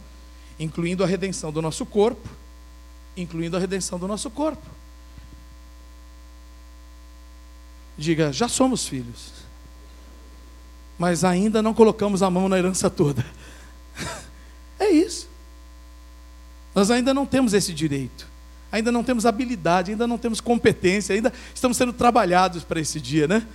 incluindo 0.58 1.02
a 1.02 1.06
redenção 1.06 1.52
do 1.52 1.60
nosso 1.60 1.84
corpo, 1.84 2.28
incluindo 3.16 3.56
a 3.56 3.60
redenção 3.60 3.98
do 3.98 4.08
nosso 4.08 4.30
corpo. 4.30 4.66
Diga, 7.96 8.32
já 8.32 8.48
somos 8.48 8.86
filhos, 8.86 9.32
mas 10.98 11.24
ainda 11.24 11.62
não 11.62 11.72
colocamos 11.72 12.22
a 12.22 12.30
mão 12.30 12.48
na 12.48 12.58
herança 12.58 12.90
toda. 12.90 13.24
É 14.76 14.90
isso. 14.90 15.28
Nós 16.74 16.90
ainda 16.90 17.14
não 17.14 17.24
temos 17.24 17.54
esse 17.54 17.72
direito, 17.72 18.26
ainda 18.72 18.90
não 18.90 19.04
temos 19.04 19.24
habilidade, 19.24 19.92
ainda 19.92 20.04
não 20.04 20.18
temos 20.18 20.40
competência, 20.40 21.14
ainda 21.14 21.32
estamos 21.54 21.76
sendo 21.76 21.92
trabalhados 21.92 22.64
para 22.64 22.80
esse 22.80 23.00
dia, 23.00 23.28
né? 23.28 23.46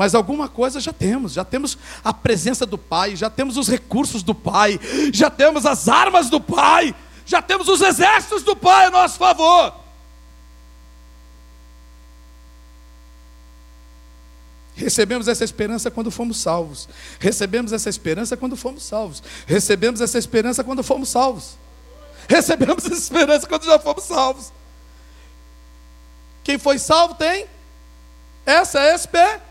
Mas 0.00 0.14
alguma 0.14 0.48
coisa 0.48 0.80
já 0.80 0.94
temos, 0.94 1.34
já 1.34 1.44
temos 1.44 1.76
a 2.02 2.10
presença 2.10 2.64
do 2.64 2.78
Pai, 2.78 3.14
já 3.14 3.28
temos 3.28 3.58
os 3.58 3.68
recursos 3.68 4.22
do 4.22 4.34
Pai, 4.34 4.80
já 5.12 5.28
temos 5.28 5.66
as 5.66 5.90
armas 5.90 6.30
do 6.30 6.40
Pai, 6.40 6.94
já 7.26 7.42
temos 7.42 7.68
os 7.68 7.82
exércitos 7.82 8.42
do 8.42 8.56
Pai 8.56 8.86
a 8.86 8.90
nosso 8.90 9.18
favor. 9.18 9.74
Recebemos 14.74 15.28
essa 15.28 15.44
esperança 15.44 15.90
quando 15.90 16.10
fomos 16.10 16.38
salvos. 16.38 16.88
Recebemos 17.18 17.70
essa 17.70 17.90
esperança 17.90 18.38
quando 18.38 18.56
fomos 18.56 18.82
salvos. 18.82 19.22
Recebemos 19.46 20.00
essa 20.00 20.16
esperança 20.16 20.64
quando 20.64 20.82
fomos 20.82 21.10
salvos. 21.10 21.58
Recebemos 22.26 22.86
essa 22.86 22.94
esperança 22.94 23.46
quando 23.46 23.66
já 23.66 23.78
fomos 23.78 24.04
salvos. 24.04 24.50
Quem 26.42 26.58
foi 26.58 26.78
salvo 26.78 27.16
tem 27.16 27.46
essa 28.46 28.94
esperança. 28.94 29.49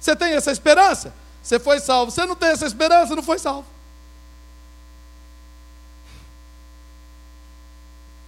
Você 0.00 0.16
tem 0.16 0.32
essa 0.34 0.50
esperança? 0.50 1.12
Você 1.42 1.58
foi 1.58 1.80
salvo. 1.80 2.10
Você 2.10 2.24
não 2.24 2.36
tem 2.36 2.50
essa 2.50 2.66
esperança, 2.66 3.14
não 3.14 3.22
foi 3.22 3.38
salvo. 3.38 3.66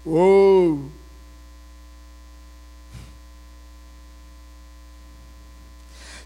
Uou! 0.04 0.90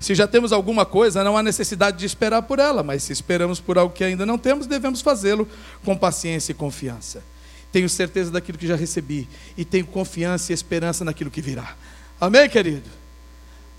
Se 0.01 0.15
já 0.15 0.27
temos 0.27 0.53
alguma 0.53 0.87
coisa, 0.87 1.25
não 1.25 1.37
há 1.37 1.43
necessidade 1.43 1.99
de 1.99 2.07
esperar 2.07 2.43
por 2.43 2.59
ela, 2.59 2.83
mas 2.83 3.03
se 3.03 3.13
esperamos 3.13 3.61
por 3.61 3.77
algo 3.77 3.95
que 3.95 4.05
ainda 4.05 4.25
não 4.25 4.39
temos, 4.39 4.67
devemos 4.67 5.01
fazê-lo 5.01 5.47
com 5.85 5.97
paciência 5.97 6.53
e 6.53 6.55
confiança. 6.55 7.23
Tenho 7.71 7.89
certeza 7.89 8.31
daquilo 8.31 8.57
que 8.57 8.67
já 8.67 8.77
recebi 8.77 9.29
e 9.57 9.65
tenho 9.65 9.87
confiança 9.87 10.53
e 10.53 10.55
esperança 10.55 11.05
naquilo 11.05 11.31
que 11.31 11.43
virá. 11.43 11.77
Amém, 12.21 12.49
querido? 12.49 12.98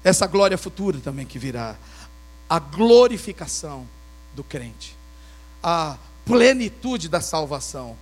Essa 0.04 0.28
glória 0.28 0.58
futura 0.58 1.00
também 1.00 1.26
que 1.26 1.40
virá. 1.40 1.76
A 2.50 2.60
glorificação 2.60 3.88
do 4.36 4.44
crente. 4.44 4.96
A 5.62 5.98
plenitude 6.26 7.10
da 7.10 7.22
salvação. 7.22 7.98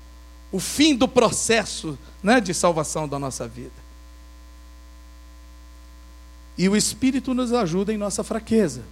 O 0.52 0.60
fim 0.60 0.96
do 0.96 1.08
processo 1.08 1.98
né, 2.22 2.40
de 2.40 2.54
salvação 2.54 3.08
da 3.08 3.18
nossa 3.18 3.48
vida. 3.48 3.88
E 6.58 6.68
o 6.68 6.76
Espírito 6.76 7.34
nos 7.34 7.54
ajuda 7.54 7.94
em 7.94 7.98
nossa 7.98 8.24
fraqueza. 8.24 8.84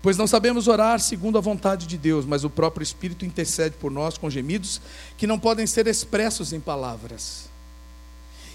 Pois 0.00 0.16
não 0.16 0.28
sabemos 0.28 0.68
orar 0.68 1.00
segundo 1.00 1.36
a 1.36 1.40
vontade 1.40 1.84
de 1.84 1.98
Deus, 1.98 2.24
mas 2.24 2.44
o 2.44 2.50
próprio 2.50 2.84
Espírito 2.84 3.24
intercede 3.24 3.76
por 3.76 3.90
nós 3.90 4.16
com 4.16 4.30
gemidos 4.30 4.80
que 5.16 5.26
não 5.26 5.36
podem 5.36 5.66
ser 5.66 5.88
expressos 5.88 6.52
em 6.52 6.60
palavras. 6.60 7.48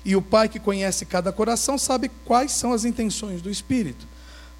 E 0.04 0.16
o 0.16 0.22
Pai 0.22 0.50
que 0.50 0.60
conhece 0.60 1.06
cada 1.06 1.32
coração 1.32 1.78
sabe 1.78 2.10
quais 2.26 2.52
são 2.52 2.74
as 2.74 2.86
intenções 2.86 3.42
do 3.42 3.50
Espírito, 3.50 4.08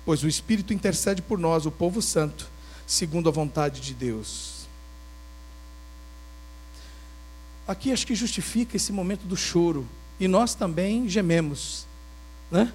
pois 0.06 0.24
o 0.24 0.28
Espírito 0.28 0.74
intercede 0.74 1.22
por 1.22 1.40
nós, 1.40 1.66
o 1.66 1.72
povo 1.72 2.02
santo, 2.02 2.48
segundo 2.86 3.28
a 3.28 3.32
vontade 3.32 3.82
de 3.82 3.94
Deus. 3.94 4.62
aqui 7.72 7.92
acho 7.92 8.06
que 8.06 8.16
justifica 8.16 8.76
esse 8.76 8.92
momento 8.92 9.26
do 9.26 9.38
choro. 9.38 9.88
E 10.20 10.28
nós 10.28 10.54
também 10.54 11.10
gememos. 11.10 11.86
Né? 12.52 12.72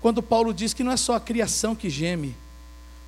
Quando 0.00 0.22
Paulo 0.22 0.52
diz 0.52 0.74
que 0.74 0.82
não 0.82 0.92
é 0.92 0.96
só 0.96 1.14
a 1.14 1.20
criação 1.20 1.74
que 1.74 1.88
geme, 1.88 2.34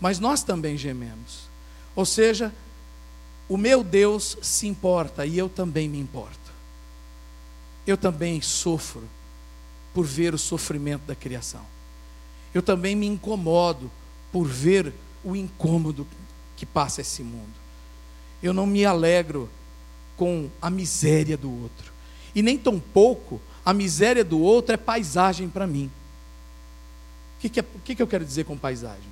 mas 0.00 0.18
nós 0.18 0.42
também 0.42 0.76
gememos. 0.76 1.48
Ou 1.96 2.04
seja, 2.04 2.52
o 3.48 3.56
meu 3.56 3.82
Deus 3.82 4.36
se 4.42 4.66
importa 4.66 5.26
e 5.26 5.36
eu 5.36 5.48
também 5.48 5.88
me 5.88 5.98
importo. 5.98 6.38
Eu 7.90 7.96
também 7.96 8.40
sofro 8.40 9.02
por 9.92 10.06
ver 10.06 10.32
o 10.32 10.38
sofrimento 10.38 11.02
da 11.06 11.14
criação. 11.16 11.62
Eu 12.54 12.62
também 12.62 12.94
me 12.94 13.04
incomodo 13.04 13.90
por 14.30 14.46
ver 14.46 14.92
o 15.24 15.34
incômodo 15.34 16.06
que 16.56 16.64
passa 16.64 17.00
esse 17.00 17.24
mundo. 17.24 17.50
Eu 18.40 18.52
não 18.52 18.64
me 18.64 18.84
alegro 18.84 19.50
com 20.16 20.48
a 20.62 20.70
miséria 20.70 21.36
do 21.36 21.50
outro. 21.50 21.92
E 22.32 22.42
nem 22.42 22.56
tão 22.56 22.78
pouco 22.78 23.40
a 23.64 23.74
miséria 23.74 24.22
do 24.22 24.38
outro 24.40 24.72
é 24.72 24.76
paisagem 24.76 25.48
para 25.48 25.66
mim. 25.66 25.90
O 27.38 27.40
que, 27.40 27.48
que, 27.48 27.58
é, 27.58 27.64
que, 27.84 27.94
que 27.96 28.02
eu 28.02 28.06
quero 28.06 28.24
dizer 28.24 28.44
com 28.44 28.56
paisagem? 28.56 29.10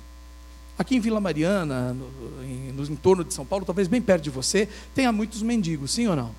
Aqui 0.77 0.95
em 0.95 1.01
Vila 1.01 1.19
Mariana, 1.19 1.93
no, 1.93 2.07
em, 2.45 2.71
no 2.71 2.83
entorno 2.83 3.25
de 3.25 3.33
São 3.33 3.45
Paulo, 3.45 3.65
talvez 3.65 3.89
bem 3.89 4.01
perto 4.01 4.23
de 4.23 4.29
você, 4.29 4.69
tenha 4.95 5.11
muitos 5.11 5.41
mendigos, 5.41 5.91
sim 5.91 6.07
ou 6.07 6.15
não? 6.15 6.33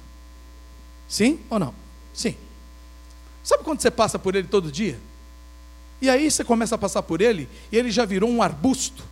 Sim 1.06 1.38
ou 1.50 1.58
não? 1.58 1.89
Sim. 2.12 2.36
Sabe 3.42 3.64
quando 3.64 3.80
você 3.80 3.90
passa 3.90 4.18
por 4.18 4.34
ele 4.34 4.48
todo 4.48 4.70
dia? 4.70 4.98
E 6.00 6.08
aí 6.08 6.30
você 6.30 6.44
começa 6.44 6.74
a 6.74 6.78
passar 6.78 7.02
por 7.02 7.20
ele 7.20 7.48
e 7.70 7.76
ele 7.76 7.90
já 7.90 8.04
virou 8.04 8.30
um 8.30 8.42
arbusto. 8.42 9.02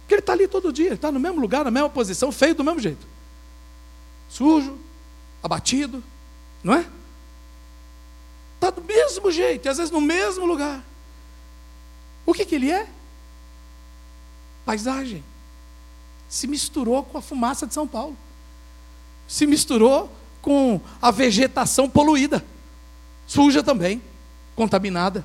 Porque 0.00 0.14
ele 0.14 0.20
está 0.20 0.32
ali 0.32 0.48
todo 0.48 0.72
dia, 0.72 0.94
está 0.94 1.12
no 1.12 1.20
mesmo 1.20 1.40
lugar, 1.40 1.64
na 1.64 1.70
mesma 1.70 1.90
posição, 1.90 2.32
feio 2.32 2.54
do 2.54 2.64
mesmo 2.64 2.80
jeito 2.80 3.18
sujo, 4.28 4.78
abatido, 5.42 6.04
não 6.62 6.74
é? 6.74 6.86
Está 8.56 8.70
do 8.70 8.82
mesmo 8.82 9.30
jeito, 9.30 9.68
às 9.68 9.78
vezes 9.78 9.90
no 9.90 10.00
mesmo 10.00 10.44
lugar. 10.44 10.84
O 12.26 12.34
que, 12.34 12.44
que 12.44 12.54
ele 12.54 12.70
é? 12.70 12.88
Paisagem. 14.66 15.24
Se 16.28 16.46
misturou 16.46 17.02
com 17.02 17.16
a 17.16 17.22
fumaça 17.22 17.66
de 17.66 17.72
São 17.72 17.88
Paulo. 17.88 18.16
Se 19.26 19.46
misturou 19.46 20.12
com 20.40 20.80
a 21.00 21.10
vegetação 21.10 21.88
poluída, 21.88 22.44
suja 23.26 23.62
também, 23.62 24.02
contaminada. 24.54 25.24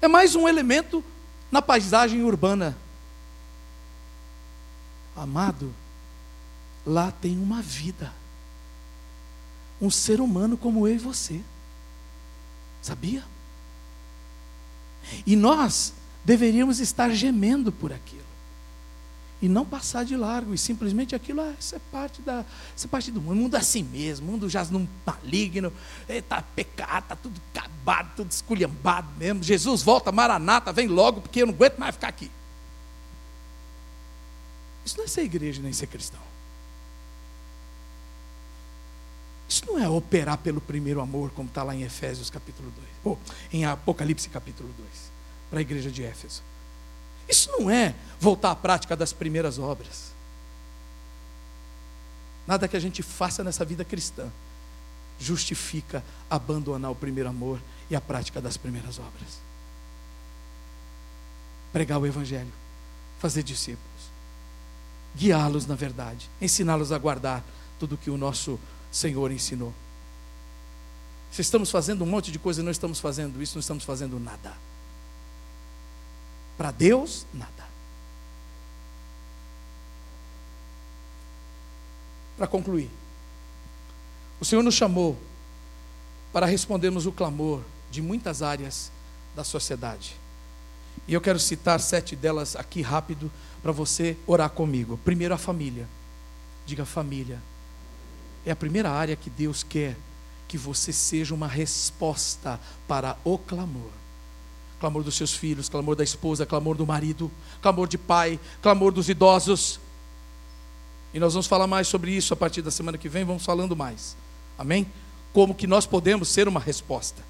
É 0.00 0.08
mais 0.08 0.34
um 0.34 0.48
elemento 0.48 1.04
na 1.50 1.60
paisagem 1.60 2.22
urbana. 2.22 2.76
Amado, 5.16 5.74
lá 6.86 7.10
tem 7.10 7.36
uma 7.36 7.60
vida. 7.60 8.12
Um 9.80 9.90
ser 9.90 10.20
humano 10.20 10.56
como 10.56 10.86
eu 10.86 10.94
e 10.94 10.98
você. 10.98 11.40
Sabia? 12.80 13.24
E 15.26 15.36
nós 15.36 15.92
deveríamos 16.24 16.80
estar 16.80 17.10
gemendo 17.10 17.72
por 17.72 17.92
aquilo. 17.92 18.29
E 19.42 19.48
não 19.48 19.64
passar 19.64 20.04
de 20.04 20.16
largo, 20.16 20.52
e 20.52 20.58
simplesmente 20.58 21.14
aquilo, 21.14 21.40
ah, 21.40 21.54
isso 21.58 21.74
é 21.74 21.78
parte 21.90 22.20
da. 22.20 22.44
Isso 22.76 22.86
é 22.86 22.88
parte 22.88 23.10
do 23.10 23.22
mundo. 23.22 23.32
O 23.32 23.36
mundo 23.36 23.56
é 23.56 23.58
assim 23.58 23.82
mesmo, 23.82 24.28
o 24.28 24.32
mundo 24.32 24.50
já 24.50 24.62
não 24.66 24.86
maligno, 25.06 25.72
está 26.08 26.42
pecado, 26.42 27.04
está 27.04 27.16
tudo 27.16 27.40
acabado, 27.54 28.16
tudo 28.16 28.30
esculhambado 28.30 29.08
mesmo. 29.16 29.42
Jesus 29.42 29.82
volta, 29.82 30.12
Maranata, 30.12 30.72
vem 30.72 30.88
logo, 30.88 31.22
porque 31.22 31.42
eu 31.42 31.46
não 31.46 31.54
aguento 31.54 31.78
mais 31.78 31.94
ficar 31.94 32.08
aqui. 32.08 32.30
Isso 34.84 34.98
não 34.98 35.04
é 35.04 35.08
ser 35.08 35.22
igreja 35.22 35.62
nem 35.62 35.72
ser 35.72 35.86
cristão. 35.86 36.20
Isso 39.48 39.64
não 39.66 39.78
é 39.78 39.88
operar 39.88 40.38
pelo 40.38 40.60
primeiro 40.60 41.00
amor, 41.00 41.30
como 41.30 41.48
está 41.48 41.62
lá 41.62 41.74
em 41.74 41.82
Efésios 41.82 42.30
capítulo 42.30 42.70
2, 42.70 42.88
ou 43.04 43.18
em 43.52 43.64
Apocalipse 43.64 44.28
capítulo 44.28 44.68
2, 44.76 44.88
para 45.48 45.58
a 45.58 45.62
igreja 45.62 45.90
de 45.90 46.04
Éfeso. 46.04 46.42
Isso 47.30 47.50
não 47.52 47.70
é 47.70 47.94
voltar 48.18 48.50
à 48.50 48.56
prática 48.56 48.96
das 48.96 49.12
primeiras 49.12 49.58
obras. 49.58 50.10
Nada 52.46 52.66
que 52.66 52.76
a 52.76 52.80
gente 52.80 53.02
faça 53.02 53.44
nessa 53.44 53.64
vida 53.64 53.84
cristã 53.84 54.28
justifica 55.18 56.02
abandonar 56.28 56.90
o 56.90 56.94
primeiro 56.94 57.28
amor 57.28 57.60
e 57.88 57.94
a 57.94 58.00
prática 58.00 58.40
das 58.40 58.56
primeiras 58.56 58.98
obras. 58.98 59.38
Pregar 61.72 61.98
o 61.98 62.06
Evangelho, 62.06 62.52
fazer 63.20 63.42
discípulos. 63.42 63.90
guiá-los 65.14 65.66
na 65.66 65.74
verdade, 65.74 66.28
ensiná-los 66.40 66.92
a 66.92 66.98
guardar 66.98 67.42
tudo 67.78 67.96
que 67.96 68.10
o 68.10 68.16
nosso 68.16 68.58
Senhor 68.90 69.30
ensinou. 69.30 69.72
Se 71.30 71.42
estamos 71.42 71.70
fazendo 71.70 72.02
um 72.02 72.06
monte 72.06 72.32
de 72.32 72.38
coisa 72.38 72.60
e 72.60 72.64
não 72.64 72.72
estamos 72.72 72.98
fazendo 72.98 73.42
isso, 73.42 73.56
não 73.56 73.60
estamos 73.60 73.84
fazendo 73.84 74.18
nada. 74.18 74.52
Para 76.60 76.72
Deus, 76.72 77.24
nada. 77.32 77.64
Para 82.36 82.46
concluir, 82.46 82.90
o 84.38 84.44
Senhor 84.44 84.62
nos 84.62 84.74
chamou 84.74 85.16
para 86.34 86.44
respondermos 86.44 87.06
o 87.06 87.12
clamor 87.12 87.62
de 87.90 88.02
muitas 88.02 88.42
áreas 88.42 88.92
da 89.34 89.42
sociedade. 89.42 90.14
E 91.08 91.14
eu 91.14 91.20
quero 91.22 91.38
citar 91.38 91.80
sete 91.80 92.14
delas 92.14 92.54
aqui 92.54 92.82
rápido 92.82 93.32
para 93.62 93.72
você 93.72 94.14
orar 94.26 94.50
comigo. 94.50 95.00
Primeiro, 95.02 95.32
a 95.32 95.38
família. 95.38 95.88
Diga 96.66 96.84
família. 96.84 97.40
É 98.44 98.50
a 98.50 98.56
primeira 98.56 98.90
área 98.90 99.16
que 99.16 99.30
Deus 99.30 99.62
quer 99.62 99.96
que 100.46 100.58
você 100.58 100.92
seja 100.92 101.34
uma 101.34 101.48
resposta 101.48 102.60
para 102.86 103.16
o 103.24 103.38
clamor. 103.38 103.99
Clamor 104.80 105.02
dos 105.02 105.14
seus 105.14 105.34
filhos, 105.34 105.68
clamor 105.68 105.94
da 105.94 106.02
esposa, 106.02 106.46
clamor 106.46 106.76
do 106.76 106.86
marido, 106.86 107.30
clamor 107.60 107.86
de 107.86 107.98
pai, 107.98 108.40
clamor 108.62 108.90
dos 108.92 109.08
idosos. 109.08 109.78
E 111.12 111.20
nós 111.20 111.34
vamos 111.34 111.46
falar 111.46 111.66
mais 111.66 111.86
sobre 111.86 112.12
isso 112.12 112.32
a 112.32 112.36
partir 112.36 112.62
da 112.62 112.70
semana 112.70 112.96
que 112.96 113.08
vem, 113.08 113.24
vamos 113.24 113.44
falando 113.44 113.76
mais. 113.76 114.16
Amém? 114.58 114.86
Como 115.32 115.54
que 115.54 115.66
nós 115.66 115.86
podemos 115.86 116.28
ser 116.28 116.48
uma 116.48 116.60
resposta? 116.60 117.22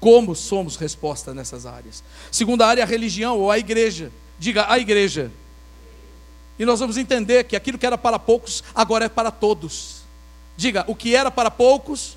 Como 0.00 0.34
somos 0.34 0.76
resposta 0.76 1.34
nessas 1.34 1.66
áreas? 1.66 2.02
Segunda 2.30 2.66
área, 2.66 2.82
a 2.82 2.86
religião 2.86 3.38
ou 3.38 3.50
a 3.50 3.58
igreja. 3.58 4.10
Diga 4.38 4.70
a 4.70 4.78
igreja. 4.78 5.30
E 6.58 6.64
nós 6.64 6.80
vamos 6.80 6.96
entender 6.96 7.44
que 7.44 7.56
aquilo 7.56 7.78
que 7.78 7.86
era 7.86 7.98
para 7.98 8.18
poucos, 8.18 8.64
agora 8.74 9.04
é 9.04 9.08
para 9.08 9.30
todos. 9.30 10.02
Diga, 10.56 10.84
o 10.86 10.94
que 10.94 11.14
era 11.14 11.30
para 11.30 11.50
poucos, 11.50 12.16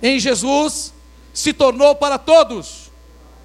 em 0.00 0.18
Jesus 0.18 0.92
se 1.34 1.52
tornou 1.52 1.94
para 1.94 2.18
todos. 2.18 2.87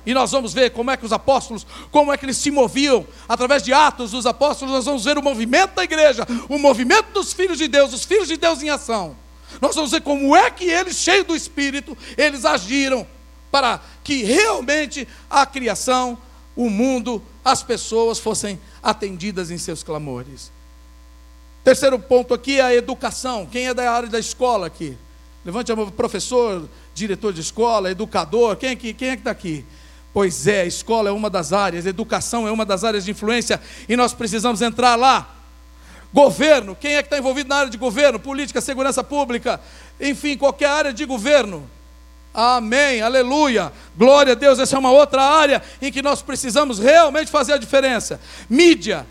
E 0.05 0.13
nós 0.13 0.31
vamos 0.31 0.53
ver 0.53 0.71
como 0.71 0.91
é 0.91 0.97
que 0.97 1.05
os 1.05 1.13
apóstolos, 1.13 1.65
como 1.91 2.11
é 2.11 2.17
que 2.17 2.25
eles 2.25 2.37
se 2.37 2.51
moviam, 2.51 3.05
através 3.27 3.63
de 3.63 3.73
atos 3.73 4.11
dos 4.11 4.25
apóstolos, 4.25 4.73
nós 4.73 4.85
vamos 4.85 5.05
ver 5.05 5.17
o 5.17 5.23
movimento 5.23 5.75
da 5.75 5.83
igreja, 5.83 6.27
o 6.49 6.57
movimento 6.57 7.11
dos 7.13 7.31
filhos 7.31 7.57
de 7.57 7.67
Deus, 7.67 7.93
os 7.93 8.03
filhos 8.03 8.27
de 8.27 8.37
Deus 8.37 8.61
em 8.61 8.69
ação. 8.69 9.15
Nós 9.61 9.75
vamos 9.75 9.91
ver 9.91 10.01
como 10.01 10.35
é 10.35 10.49
que 10.51 10.65
eles, 10.65 10.97
cheios 10.97 11.25
do 11.25 11.35
Espírito, 11.35 11.97
eles 12.17 12.43
agiram 12.43 13.07
para 13.51 13.79
que 14.03 14.23
realmente 14.23 15.07
a 15.29 15.45
criação, 15.45 16.17
o 16.55 16.69
mundo, 16.69 17.21
as 17.45 17.63
pessoas 17.63 18.19
fossem 18.19 18.59
atendidas 18.81 19.51
em 19.51 19.57
seus 19.57 19.83
clamores. 19.83 20.51
Terceiro 21.63 21.97
ponto 21.97 22.33
aqui 22.33 22.59
é 22.59 22.63
a 22.63 22.75
educação. 22.75 23.45
Quem 23.45 23.67
é 23.67 23.73
da 23.73 23.89
área 23.89 24.09
da 24.09 24.19
escola 24.19 24.67
aqui? 24.67 24.97
Levante 25.45 25.71
a 25.71 25.75
mão, 25.75 25.89
professor, 25.89 26.67
diretor 26.93 27.31
de 27.31 27.41
escola, 27.41 27.91
educador, 27.91 28.55
quem 28.55 28.71
é 28.71 28.75
que 28.75 28.93
quem 28.93 29.09
é 29.09 29.13
está 29.13 29.31
aqui? 29.31 29.65
Pois 30.13 30.45
é, 30.45 30.61
a 30.61 30.65
escola 30.65 31.09
é 31.09 31.11
uma 31.11 31.29
das 31.29 31.51
áreas, 31.51 31.85
educação 31.85 32.47
é 32.47 32.51
uma 32.51 32.65
das 32.65 32.83
áreas 32.83 33.03
de 33.03 33.11
influência 33.11 33.59
e 33.89 33.95
nós 33.97 34.13
precisamos 34.13 34.61
entrar 34.61 34.95
lá. 34.95 35.27
Governo, 36.13 36.77
quem 36.79 36.95
é 36.95 37.01
que 37.01 37.07
está 37.07 37.17
envolvido 37.17 37.49
na 37.49 37.55
área 37.55 37.69
de 37.71 37.77
governo? 37.77 38.19
Política, 38.19 38.61
segurança 38.61 39.03
pública, 39.03 39.59
enfim, 39.99 40.37
qualquer 40.37 40.67
área 40.67 40.93
de 40.93 41.03
governo. 41.05 41.67
Amém, 42.31 43.01
aleluia, 43.01 43.73
glória 43.97 44.33
a 44.33 44.35
Deus. 44.35 44.59
Essa 44.59 44.75
é 44.75 44.79
uma 44.79 44.91
outra 44.91 45.23
área 45.23 45.61
em 45.81 45.91
que 45.91 46.01
nós 46.01 46.21
precisamos 46.21 46.77
realmente 46.77 47.31
fazer 47.31 47.53
a 47.53 47.57
diferença. 47.57 48.21
Mídia, 48.47 49.07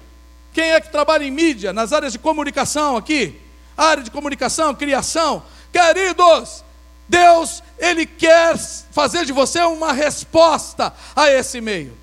quem 0.53 0.71
é 0.71 0.81
que 0.81 0.91
trabalha 0.91 1.25
em 1.25 1.31
mídia? 1.31 1.73
Nas 1.73 1.93
áreas 1.93 2.13
de 2.13 2.19
comunicação 2.19 2.97
aqui? 2.97 3.41
Área 3.77 4.05
de 4.05 4.11
comunicação, 4.11 4.75
criação, 4.75 5.43
Queridos, 5.73 6.63
Deus, 7.09 7.63
Ele 7.79 8.07
quer 8.07 8.57
fazer 8.59 9.25
de 9.25 9.33
você 9.33 9.61
uma 9.61 9.93
resposta 9.93 10.95
a 11.15 11.31
esse 11.31 11.61
meio. 11.61 11.97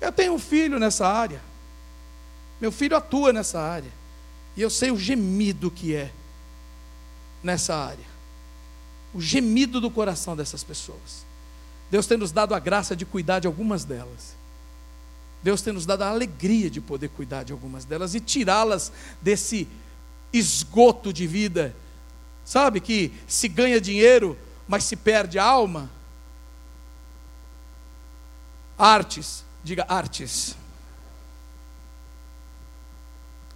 Eu 0.00 0.10
tenho 0.10 0.34
um 0.34 0.38
filho 0.38 0.78
nessa 0.78 1.06
área. 1.06 1.40
Meu 2.60 2.72
filho 2.72 2.96
atua 2.96 3.32
nessa 3.32 3.60
área. 3.60 3.90
E 4.56 4.62
eu 4.62 4.70
sei 4.70 4.90
o 4.90 4.98
gemido 4.98 5.70
que 5.70 5.94
é 5.94 6.10
nessa 7.42 7.76
área. 7.76 8.10
O 9.14 9.20
gemido 9.20 9.80
do 9.80 9.90
coração 9.90 10.36
dessas 10.36 10.64
pessoas. 10.64 11.24
Deus 11.90 12.06
tem 12.06 12.16
nos 12.16 12.32
dado 12.32 12.54
a 12.54 12.58
graça 12.58 12.94
de 12.94 13.04
cuidar 13.04 13.40
de 13.40 13.46
algumas 13.46 13.84
delas. 13.84 14.36
Deus 15.42 15.62
tem 15.62 15.72
nos 15.72 15.86
dado 15.86 16.02
a 16.02 16.08
alegria 16.08 16.70
de 16.70 16.80
poder 16.80 17.08
cuidar 17.08 17.42
de 17.42 17.52
algumas 17.52 17.84
delas 17.84 18.14
e 18.14 18.20
tirá-las 18.20 18.92
desse 19.20 19.66
esgoto 20.32 21.12
de 21.12 21.26
vida 21.26 21.74
Sabe 22.50 22.80
que 22.80 23.12
se 23.28 23.46
ganha 23.46 23.80
dinheiro, 23.80 24.36
mas 24.66 24.82
se 24.82 24.96
perde 24.96 25.38
a 25.38 25.44
alma? 25.44 25.88
Artes, 28.76 29.44
diga 29.62 29.86
artes. 29.88 30.56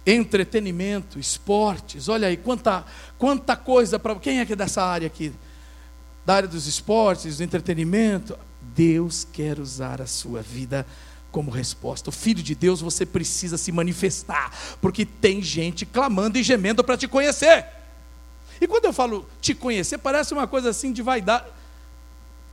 Entretenimento, 0.05 1.19
esportes, 1.19 2.07
olha 2.07 2.29
aí, 2.29 2.37
quanta, 2.37 2.85
quanta 3.17 3.57
coisa 3.57 3.99
para. 3.99 4.15
Quem 4.15 4.39
é 4.39 4.45
que 4.45 4.53
é 4.53 4.55
dessa 4.55 4.81
área 4.81 5.07
aqui? 5.07 5.33
Da 6.25 6.35
área 6.35 6.47
dos 6.47 6.65
esportes, 6.65 7.39
do 7.39 7.43
entretenimento. 7.43 8.39
Deus 8.61 9.27
quer 9.29 9.59
usar 9.59 10.01
a 10.01 10.07
sua 10.07 10.41
vida 10.41 10.87
como 11.33 11.51
resposta. 11.51 12.11
O 12.11 12.13
Filho 12.13 12.41
de 12.41 12.55
Deus, 12.55 12.79
você 12.79 13.05
precisa 13.05 13.57
se 13.57 13.73
manifestar, 13.73 14.53
porque 14.79 15.05
tem 15.05 15.41
gente 15.41 15.85
clamando 15.85 16.37
e 16.37 16.43
gemendo 16.43 16.81
para 16.81 16.95
te 16.95 17.09
conhecer. 17.09 17.75
E 18.59 18.67
quando 18.67 18.85
eu 18.85 18.93
falo 18.93 19.27
te 19.41 19.53
conhecer, 19.53 19.97
parece 19.97 20.33
uma 20.33 20.47
coisa 20.47 20.69
assim 20.69 20.91
de 20.91 21.01
vaidade. 21.01 21.45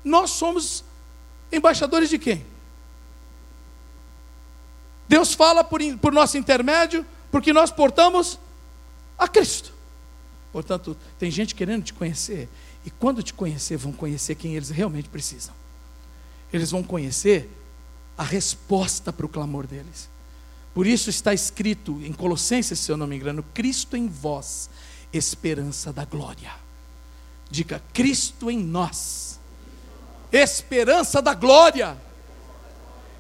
Nós 0.05 0.31
somos 0.31 0.85
embaixadores 1.51 2.09
de 2.09 2.19
quem? 2.19 2.45
Deus 5.09 5.35
fala 5.35 5.62
por, 5.62 5.81
por 5.99 6.12
nosso 6.12 6.38
intermédio, 6.38 7.05
porque 7.31 7.53
nós 7.53 7.71
portamos 7.71 8.38
a 9.19 9.29
Cristo. 9.29 9.73
Portanto, 10.53 10.97
tem 11.19 11.31
gente 11.31 11.55
querendo 11.55 11.85
te 11.85 11.95
conhecer, 11.95 12.49
e 12.85 12.91
quando 12.91 13.23
te 13.23 13.33
conhecer, 13.33 13.77
vão 13.77 13.93
conhecer 13.93 14.35
quem 14.35 14.55
eles 14.57 14.71
realmente 14.71 15.09
precisam. 15.09 15.55
Eles 16.53 16.71
vão 16.71 16.83
conhecer 16.83 17.49
a 18.17 18.23
resposta 18.23 19.12
para 19.12 19.25
o 19.25 19.29
clamor 19.29 19.67
deles. 19.67 20.11
Por 20.75 20.87
isso 20.87 21.11
está 21.11 21.33
escrito 21.33 22.01
em 22.03 22.12
Colossenses, 22.12 22.79
se 22.79 22.91
eu 22.91 22.97
não 22.97 23.07
me 23.07 23.17
engano, 23.17 23.45
Cristo 23.55 23.97
em 23.97 24.09
vós, 24.09 24.71
esperança 25.12 25.92
da 25.92 26.05
glória. 26.05 26.53
Diga, 27.51 27.83
Cristo 27.92 28.51
em 28.51 28.59
nós, 28.59 29.38
esperança 30.31 31.20
da 31.20 31.35
glória. 31.35 31.96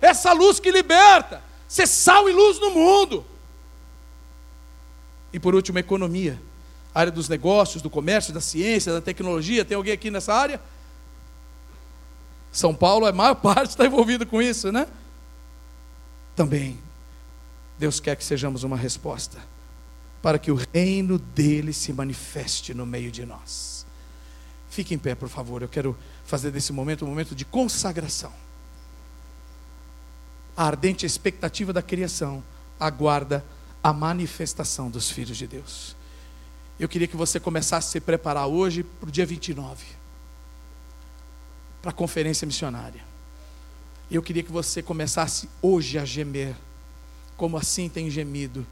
Essa 0.00 0.32
luz 0.32 0.58
que 0.58 0.70
liberta, 0.70 1.42
ser 1.68 1.86
sal 1.86 2.28
e 2.28 2.32
luz 2.32 2.58
no 2.58 2.70
mundo. 2.70 3.24
E 5.32 5.38
por 5.38 5.54
último, 5.54 5.78
economia. 5.78 6.40
Área 6.94 7.12
dos 7.12 7.28
negócios, 7.28 7.82
do 7.82 7.88
comércio, 7.88 8.34
da 8.34 8.40
ciência, 8.40 8.92
da 8.92 9.00
tecnologia. 9.00 9.64
Tem 9.64 9.76
alguém 9.76 9.92
aqui 9.92 10.10
nessa 10.10 10.34
área? 10.34 10.60
São 12.50 12.74
Paulo, 12.74 13.06
a 13.06 13.12
maior 13.12 13.34
parte 13.40 13.70
está 13.70 13.86
envolvido 13.86 14.26
com 14.26 14.42
isso, 14.42 14.72
né? 14.72 14.86
Também. 16.36 16.78
Deus 17.78 18.00
quer 18.00 18.16
que 18.16 18.24
sejamos 18.24 18.62
uma 18.62 18.76
resposta 18.76 19.38
para 20.22 20.38
que 20.38 20.50
o 20.50 20.58
reino 20.72 21.18
dele 21.18 21.72
se 21.72 21.92
manifeste 21.92 22.72
no 22.72 22.86
meio 22.86 23.10
de 23.10 23.26
nós. 23.26 23.84
Fique 24.70 24.94
em 24.94 24.98
pé, 24.98 25.14
por 25.14 25.28
favor. 25.28 25.60
Eu 25.60 25.68
quero 25.68 25.98
fazer 26.24 26.50
desse 26.50 26.72
momento 26.72 27.04
um 27.04 27.08
momento 27.08 27.34
de 27.34 27.44
consagração. 27.44 28.32
A 30.56 30.64
ardente 30.64 31.04
expectativa 31.04 31.72
da 31.72 31.82
criação 31.82 32.42
aguarda 32.78 33.44
a 33.82 33.92
manifestação 33.92 34.88
dos 34.88 35.10
filhos 35.10 35.36
de 35.36 35.46
Deus. 35.46 35.96
Eu 36.78 36.88
queria 36.88 37.08
que 37.08 37.16
você 37.16 37.40
começasse 37.40 37.88
a 37.88 37.90
se 37.90 38.00
preparar 38.00 38.46
hoje 38.46 38.82
para 38.82 39.08
o 39.08 39.12
dia 39.12 39.26
29 39.26 40.02
para 41.82 41.90
a 41.90 41.94
conferência 41.94 42.46
missionária. 42.46 43.04
Eu 44.08 44.22
queria 44.22 44.44
que 44.44 44.52
você 44.52 44.80
começasse 44.82 45.48
hoje 45.60 45.98
a 45.98 46.04
gemer, 46.04 46.54
como 47.36 47.56
assim 47.56 47.88
tem 47.88 48.08
gemido 48.08 48.64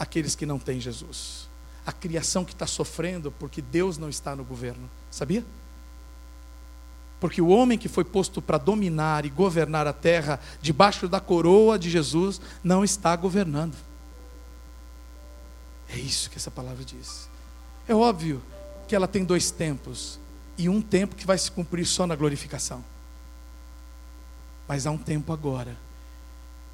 aqueles 0.00 0.34
que 0.34 0.46
não 0.46 0.58
têm 0.58 0.80
Jesus. 0.80 1.46
A 1.84 1.92
criação 1.92 2.42
que 2.42 2.54
está 2.54 2.66
sofrendo 2.66 3.30
porque 3.30 3.60
Deus 3.60 3.98
não 3.98 4.08
está 4.08 4.34
no 4.34 4.42
governo. 4.42 4.88
Sabia? 5.10 5.44
Porque 7.20 7.42
o 7.42 7.48
homem 7.48 7.76
que 7.76 7.86
foi 7.86 8.02
posto 8.02 8.40
para 8.40 8.56
dominar 8.56 9.26
e 9.26 9.28
governar 9.28 9.86
a 9.86 9.92
terra 9.92 10.40
debaixo 10.62 11.06
da 11.06 11.20
coroa 11.20 11.78
de 11.78 11.90
Jesus 11.90 12.40
não 12.64 12.82
está 12.82 13.14
governando. 13.14 13.76
É 15.90 15.98
isso 15.98 16.30
que 16.30 16.38
essa 16.38 16.50
palavra 16.50 16.82
diz. 16.82 17.28
É 17.86 17.94
óbvio 17.94 18.42
que 18.88 18.96
ela 18.96 19.06
tem 19.06 19.22
dois 19.22 19.50
tempos 19.50 20.18
e 20.56 20.66
um 20.66 20.80
tempo 20.80 21.14
que 21.14 21.26
vai 21.26 21.36
se 21.36 21.50
cumprir 21.50 21.84
só 21.84 22.06
na 22.06 22.16
glorificação. 22.16 22.82
Mas 24.66 24.86
há 24.86 24.90
um 24.90 24.98
tempo 24.98 25.30
agora 25.30 25.76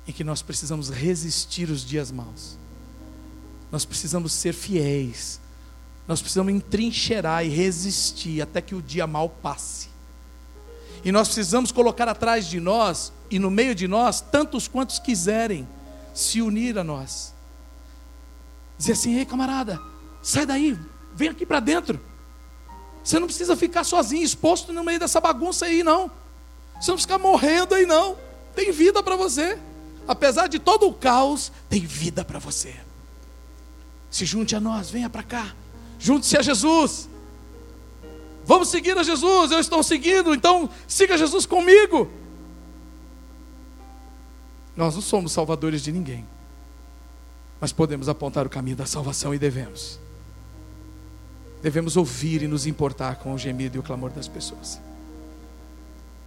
em 0.07 0.13
que 0.13 0.23
nós 0.23 0.43
precisamos 0.43 0.91
resistir 0.91 1.71
os 1.71 1.85
dias 1.85 2.13
maus 2.13 2.57
nós 3.77 3.85
precisamos 3.85 4.33
ser 4.33 4.55
fiéis, 4.55 5.39
nós 6.09 6.23
precisamos 6.23 6.51
entrincheirar 6.51 7.45
e 7.45 7.51
resistir 7.51 8.41
até 8.41 8.63
que 8.63 8.75
o 8.75 8.81
dia 8.81 9.07
mal 9.07 9.29
passe. 9.29 9.91
E 11.05 11.13
nós 11.13 11.29
precisamos 11.29 11.71
colocar 11.71 12.09
atrás 12.09 12.47
de 12.47 12.59
nós 12.59 13.13
e 13.31 13.39
no 13.39 13.51
meio 13.51 13.75
de 13.75 13.87
nós 13.87 14.23
tantos 14.23 14.67
quantos 14.67 14.99
quiserem 14.99 15.69
se 16.15 16.41
unir 16.41 16.79
a 16.79 16.83
nós. 16.83 17.35
Dizer 18.79 18.93
assim: 18.93 19.19
ei 19.19 19.27
camarada, 19.27 19.79
sai 20.23 20.47
daí, 20.47 20.79
vem 21.15 21.29
aqui 21.29 21.45
para 21.45 21.61
dentro. 21.61 22.01
Você 23.05 23.19
não 23.19 23.27
precisa 23.27 23.55
ficar 23.55 23.85
sozinho, 23.85 24.25
exposto 24.25 24.73
no 24.73 24.83
meio 24.83 24.99
dessa 24.99 25.21
bagunça 25.21 25.67
aí, 25.67 25.83
não. 25.83 26.11
Você 26.81 26.91
não 26.91 26.97
precisa 26.97 27.09
ficar 27.09 27.19
morrendo 27.19 27.75
aí, 27.75 27.85
não. 27.85 28.17
Tem 28.55 28.73
vida 28.73 29.03
para 29.03 29.17
você. 29.17 29.59
Apesar 30.09 30.47
de 30.47 30.59
todo 30.59 30.89
o 30.89 30.95
caos, 30.95 31.53
tem 31.69 31.81
vida 31.81 32.25
para 32.25 32.39
você. 32.39 32.86
Se 34.17 34.25
junte 34.25 34.57
a 34.57 34.61
nós, 34.61 34.89
venha 34.89 35.11
para 35.11 35.23
cá. 35.23 35.55
Junte-se 35.99 36.39
a 36.39 36.41
Jesus. 36.41 37.07
Vamos 38.47 38.69
seguir 38.69 38.97
a 38.97 39.03
Jesus. 39.03 39.51
Eu 39.51 39.59
estou 39.61 39.83
seguindo, 39.83 40.35
então 40.35 40.71
siga 40.89 41.19
Jesus 41.19 41.45
comigo. 41.45 42.11
Nós 44.75 44.95
não 44.95 45.03
somos 45.03 45.33
salvadores 45.33 45.83
de 45.83 45.93
ninguém, 45.93 46.27
mas 47.61 47.73
podemos 47.73 48.09
apontar 48.09 48.47
o 48.47 48.49
caminho 48.49 48.75
da 48.75 48.87
salvação 48.87 49.35
e 49.35 49.39
devemos. 49.39 50.01
Devemos 51.61 51.95
ouvir 51.95 52.41
e 52.41 52.49
nos 52.49 52.67
importar 52.67 53.17
com 53.17 53.35
o 53.35 53.39
gemido 53.39 53.77
e 53.77 53.81
o 53.81 53.83
clamor 53.83 54.09
das 54.09 54.27
pessoas. 54.27 54.81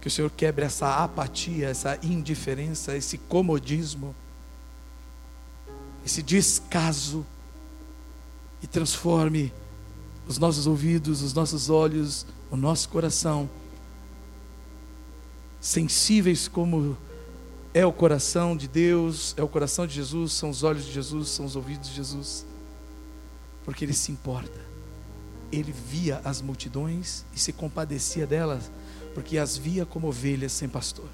Que 0.00 0.06
o 0.06 0.10
Senhor 0.12 0.30
quebre 0.30 0.64
essa 0.64 1.02
apatia, 1.02 1.68
essa 1.68 1.98
indiferença, 2.04 2.96
esse 2.96 3.18
comodismo, 3.18 4.14
esse 6.06 6.22
descaso 6.22 7.26
e 8.62 8.66
transforme 8.66 9.52
os 10.26 10.38
nossos 10.38 10.66
ouvidos, 10.66 11.22
os 11.22 11.32
nossos 11.32 11.70
olhos, 11.70 12.26
o 12.50 12.56
nosso 12.56 12.88
coração, 12.88 13.48
sensíveis 15.60 16.48
como 16.48 16.96
é 17.72 17.84
o 17.84 17.92
coração 17.92 18.56
de 18.56 18.66
Deus, 18.66 19.34
é 19.36 19.42
o 19.42 19.48
coração 19.48 19.86
de 19.86 19.94
Jesus, 19.94 20.32
são 20.32 20.50
os 20.50 20.62
olhos 20.62 20.84
de 20.84 20.92
Jesus, 20.92 21.28
são 21.28 21.44
os 21.44 21.56
ouvidos 21.56 21.88
de 21.88 21.94
Jesus, 21.94 22.46
porque 23.64 23.84
Ele 23.84 23.92
se 23.92 24.10
importa. 24.10 24.70
Ele 25.52 25.72
via 25.72 26.20
as 26.24 26.40
multidões 26.40 27.24
e 27.34 27.38
se 27.38 27.52
compadecia 27.52 28.26
delas, 28.26 28.70
porque 29.14 29.36
as 29.36 29.56
via 29.56 29.84
como 29.84 30.08
ovelhas 30.08 30.52
sem 30.52 30.68
pastor. 30.68 31.08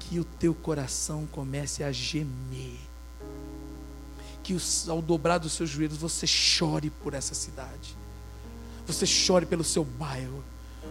Que 0.00 0.18
o 0.18 0.24
teu 0.24 0.52
coração 0.52 1.28
comece 1.30 1.84
a 1.84 1.92
gemer 1.92 2.91
que 4.42 4.56
ao 4.88 5.00
dobrar 5.00 5.38
dos 5.38 5.52
seus 5.52 5.70
joelhos 5.70 5.98
você 5.98 6.26
chore 6.26 6.90
por 6.90 7.14
essa 7.14 7.34
cidade, 7.34 7.96
você 8.86 9.06
chore 9.06 9.46
pelo 9.46 9.64
seu 9.64 9.84
bairro, 9.84 10.42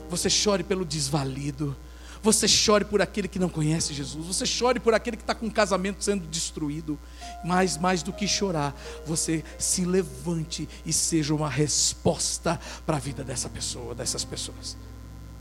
você 0.09 0.29
chore 0.29 0.63
pelo 0.63 0.85
desvalido, 0.85 1.75
você 2.23 2.47
chore 2.47 2.85
por 2.85 3.01
aquele 3.01 3.27
que 3.27 3.39
não 3.39 3.49
conhece 3.49 3.93
Jesus, 3.93 4.27
você 4.27 4.45
chore 4.45 4.79
por 4.79 4.93
aquele 4.93 5.17
que 5.17 5.23
está 5.23 5.33
com 5.33 5.47
o 5.47 5.51
casamento 5.51 6.03
sendo 6.03 6.27
destruído, 6.27 6.97
mas 7.43 7.77
mais 7.77 8.03
do 8.03 8.13
que 8.13 8.27
chorar, 8.27 8.79
você 9.05 9.43
se 9.57 9.85
levante 9.85 10.69
e 10.85 10.93
seja 10.93 11.33
uma 11.33 11.49
resposta 11.49 12.59
para 12.85 12.97
a 12.97 12.99
vida 12.99 13.23
dessa 13.23 13.49
pessoa, 13.49 13.95
dessas 13.95 14.23
pessoas. 14.23 14.77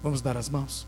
Vamos 0.03 0.23
dar 0.23 0.37
as 0.37 0.49
mãos. 0.49 0.87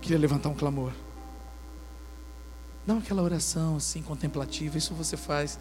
Queria 0.00 0.18
levantar 0.18 0.48
um 0.48 0.54
clamor. 0.54 0.92
Não 2.86 2.98
aquela 2.98 3.22
oração 3.22 3.76
assim 3.76 4.00
contemplativa, 4.00 4.78
isso 4.78 4.94
você 4.94 5.16
faz 5.16 5.58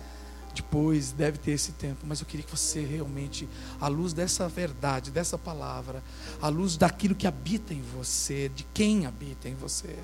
depois, 0.53 1.11
deve 1.11 1.38
ter 1.38 1.51
esse 1.51 1.73
tempo, 1.73 2.05
mas 2.07 2.21
eu 2.21 2.26
queria 2.26 2.45
que 2.45 2.51
você 2.51 2.82
realmente, 2.82 3.49
à 3.82 3.88
luz 3.88 4.13
dessa 4.13 4.47
verdade, 4.47 5.11
dessa 5.11 5.38
palavra, 5.38 6.01
à 6.41 6.47
luz 6.47 6.78
daquilo 6.78 7.13
que 7.13 7.28
habita 7.28 7.73
em 7.73 7.82
você, 7.82 8.49
de 8.55 8.63
quem 8.73 9.05
habita 9.05 9.49
em 9.49 9.55
você, 9.55 9.97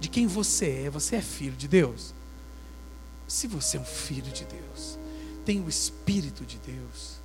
de 0.00 0.08
quem 0.08 0.26
você 0.26 0.84
é, 0.86 0.90
você 0.90 1.16
é 1.16 1.20
filho 1.20 1.54
de 1.54 1.68
Deus. 1.68 2.14
Se 3.28 3.46
você 3.46 3.76
é 3.76 3.80
um 3.80 3.84
filho 3.84 4.32
de 4.32 4.46
Deus, 4.46 4.98
tem 5.44 5.60
o 5.60 5.68
Espírito 5.68 6.46
de 6.46 6.58
Deus, 6.58 7.18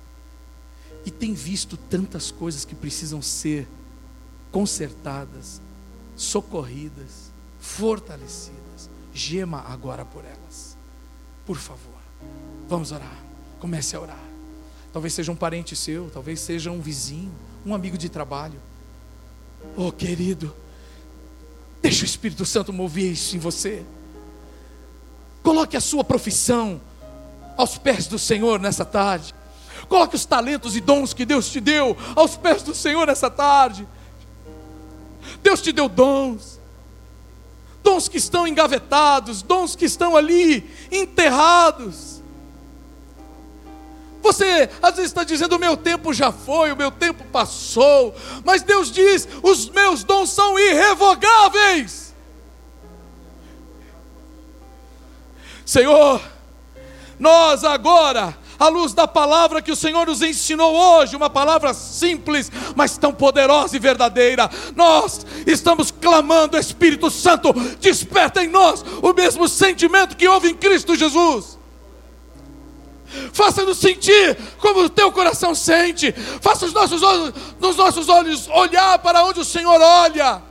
e 1.06 1.10
tem 1.10 1.32
visto 1.32 1.78
tantas 1.78 2.30
coisas 2.30 2.66
que 2.66 2.74
precisam 2.74 3.22
ser 3.22 3.66
consertadas, 4.52 5.62
socorridas, 6.14 7.30
fortalecidas 7.58 8.59
gema 9.20 9.64
agora 9.68 10.04
por 10.04 10.24
elas. 10.24 10.76
Por 11.44 11.56
favor, 11.56 12.00
vamos 12.68 12.90
orar. 12.90 13.18
Comece 13.58 13.94
a 13.94 14.00
orar. 14.00 14.24
Talvez 14.92 15.12
seja 15.12 15.30
um 15.30 15.36
parente 15.36 15.76
seu, 15.76 16.10
talvez 16.10 16.40
seja 16.40 16.70
um 16.70 16.80
vizinho, 16.80 17.32
um 17.64 17.74
amigo 17.74 17.98
de 17.98 18.08
trabalho. 18.08 18.58
Oh, 19.76 19.92
querido, 19.92 20.54
deixa 21.82 22.02
o 22.02 22.06
Espírito 22.06 22.46
Santo 22.46 22.72
mover 22.72 23.12
isso 23.12 23.36
em 23.36 23.38
você. 23.38 23.84
Coloque 25.42 25.76
a 25.76 25.80
sua 25.80 26.02
profissão 26.02 26.80
aos 27.56 27.76
pés 27.76 28.06
do 28.06 28.18
Senhor 28.18 28.58
nessa 28.58 28.84
tarde. 28.84 29.34
Coloque 29.88 30.16
os 30.16 30.24
talentos 30.24 30.76
e 30.76 30.80
dons 30.80 31.12
que 31.12 31.26
Deus 31.26 31.50
te 31.50 31.60
deu 31.60 31.96
aos 32.16 32.36
pés 32.36 32.62
do 32.62 32.74
Senhor 32.74 33.06
nessa 33.06 33.30
tarde. 33.30 33.86
Deus 35.42 35.60
te 35.60 35.72
deu 35.72 35.88
dons 35.88 36.59
dons 37.90 38.08
que 38.08 38.18
estão 38.18 38.46
engavetados, 38.46 39.42
dons 39.42 39.74
que 39.74 39.84
estão 39.84 40.16
ali 40.16 40.70
enterrados. 40.92 42.22
Você 44.22 44.70
às 44.80 44.94
vezes 44.94 45.10
está 45.10 45.24
dizendo: 45.24 45.56
o 45.56 45.58
meu 45.58 45.76
tempo 45.76 46.14
já 46.14 46.30
foi, 46.30 46.70
o 46.70 46.76
meu 46.76 46.92
tempo 46.92 47.24
passou, 47.32 48.14
mas 48.44 48.62
Deus 48.62 48.92
diz: 48.92 49.26
os 49.42 49.68
meus 49.68 50.04
dons 50.04 50.30
são 50.30 50.56
irrevogáveis. 50.58 52.14
Senhor, 55.66 56.20
nós 57.18 57.64
agora 57.64 58.36
à 58.60 58.68
luz 58.68 58.92
da 58.92 59.08
palavra 59.08 59.62
que 59.62 59.72
o 59.72 59.76
Senhor 59.76 60.06
nos 60.06 60.20
ensinou 60.20 60.74
hoje, 60.74 61.16
uma 61.16 61.30
palavra 61.30 61.72
simples, 61.72 62.52
mas 62.76 62.98
tão 62.98 63.10
poderosa 63.10 63.74
e 63.74 63.78
verdadeira. 63.78 64.50
Nós 64.76 65.24
estamos 65.46 65.90
clamando, 65.90 66.58
Espírito 66.58 67.10
Santo, 67.10 67.54
desperta 67.80 68.44
em 68.44 68.48
nós 68.48 68.84
o 69.02 69.14
mesmo 69.14 69.48
sentimento 69.48 70.14
que 70.14 70.28
houve 70.28 70.50
em 70.50 70.54
Cristo 70.54 70.94
Jesus. 70.94 71.58
Faça-nos 73.32 73.78
sentir 73.78 74.36
como 74.58 74.84
o 74.84 74.90
teu 74.90 75.10
coração 75.10 75.54
sente. 75.54 76.12
Faça 76.12 76.66
os 76.66 76.72
nossos 76.72 77.00
nos 77.58 77.76
nossos 77.76 78.08
olhos 78.10 78.46
olhar 78.48 78.98
para 78.98 79.24
onde 79.24 79.40
o 79.40 79.44
Senhor 79.44 79.80
olha. 79.80 80.42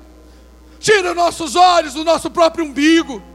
Tira 0.79 1.13
nossos 1.13 1.55
olhos 1.55 1.93
do 1.93 2.03
nosso 2.03 2.29
próprio 2.31 2.65
umbigo 2.65 3.28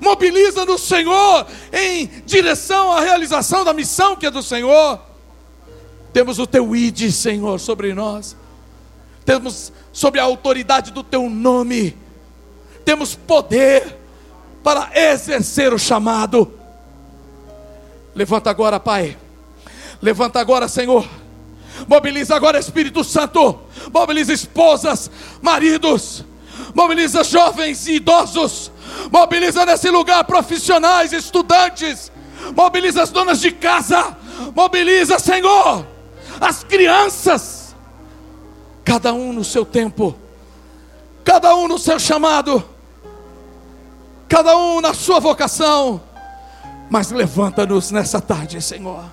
mobiliza 0.00 0.64
no 0.64 0.78
Senhor 0.78 1.46
em 1.72 2.06
direção 2.26 2.92
à 2.92 3.00
realização 3.00 3.64
da 3.64 3.72
missão 3.72 4.16
que 4.16 4.26
é 4.26 4.30
do 4.30 4.42
Senhor. 4.42 5.00
Temos 6.12 6.38
o 6.38 6.46
teu 6.46 6.74
id, 6.74 7.10
Senhor, 7.10 7.58
sobre 7.58 7.94
nós. 7.94 8.36
Temos 9.24 9.72
sobre 9.92 10.20
a 10.20 10.24
autoridade 10.24 10.90
do 10.90 11.02
teu 11.02 11.28
nome. 11.28 11.96
Temos 12.84 13.14
poder 13.14 13.96
para 14.62 14.90
exercer 14.94 15.72
o 15.72 15.78
chamado. 15.78 16.52
Levanta 18.14 18.50
agora, 18.50 18.80
Pai. 18.80 19.16
Levanta 20.00 20.40
agora, 20.40 20.68
Senhor. 20.68 21.06
Mobiliza 21.86 22.34
agora, 22.34 22.58
Espírito 22.58 23.04
Santo. 23.04 23.60
Mobiliza 23.92 24.32
esposas, 24.32 25.10
maridos. 25.40 26.24
Mobiliza 26.74 27.22
jovens 27.22 27.86
e 27.86 27.96
idosos 27.96 28.70
mobiliza 29.10 29.64
nesse 29.64 29.90
lugar 29.90 30.24
profissionais, 30.24 31.12
estudantes, 31.12 32.12
mobiliza 32.54 33.02
as 33.02 33.10
donas 33.10 33.40
de 33.40 33.50
casa, 33.50 34.16
mobiliza, 34.54 35.18
Senhor, 35.18 35.86
as 36.40 36.62
crianças, 36.64 37.74
cada 38.84 39.12
um 39.12 39.32
no 39.32 39.44
seu 39.44 39.64
tempo, 39.64 40.16
cada 41.24 41.54
um 41.54 41.68
no 41.68 41.78
seu 41.78 41.98
chamado, 41.98 42.62
cada 44.28 44.56
um 44.56 44.80
na 44.80 44.94
sua 44.94 45.20
vocação, 45.20 46.00
mas 46.90 47.10
levanta-nos 47.10 47.90
nessa 47.90 48.20
tarde, 48.20 48.60
Senhor, 48.62 49.04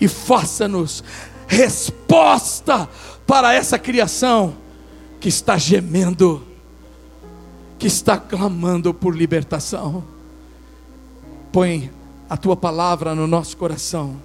e 0.00 0.06
faça-nos 0.06 1.02
resposta 1.46 2.88
para 3.26 3.54
essa 3.54 3.78
criação 3.78 4.56
que 5.20 5.28
está 5.28 5.56
gemendo 5.56 6.46
que 7.78 7.86
está 7.86 8.18
clamando 8.18 8.92
por 8.92 9.16
libertação. 9.16 10.02
Põe 11.52 11.90
a 12.28 12.36
tua 12.36 12.56
palavra 12.56 13.14
no 13.14 13.26
nosso 13.26 13.56
coração. 13.56 14.16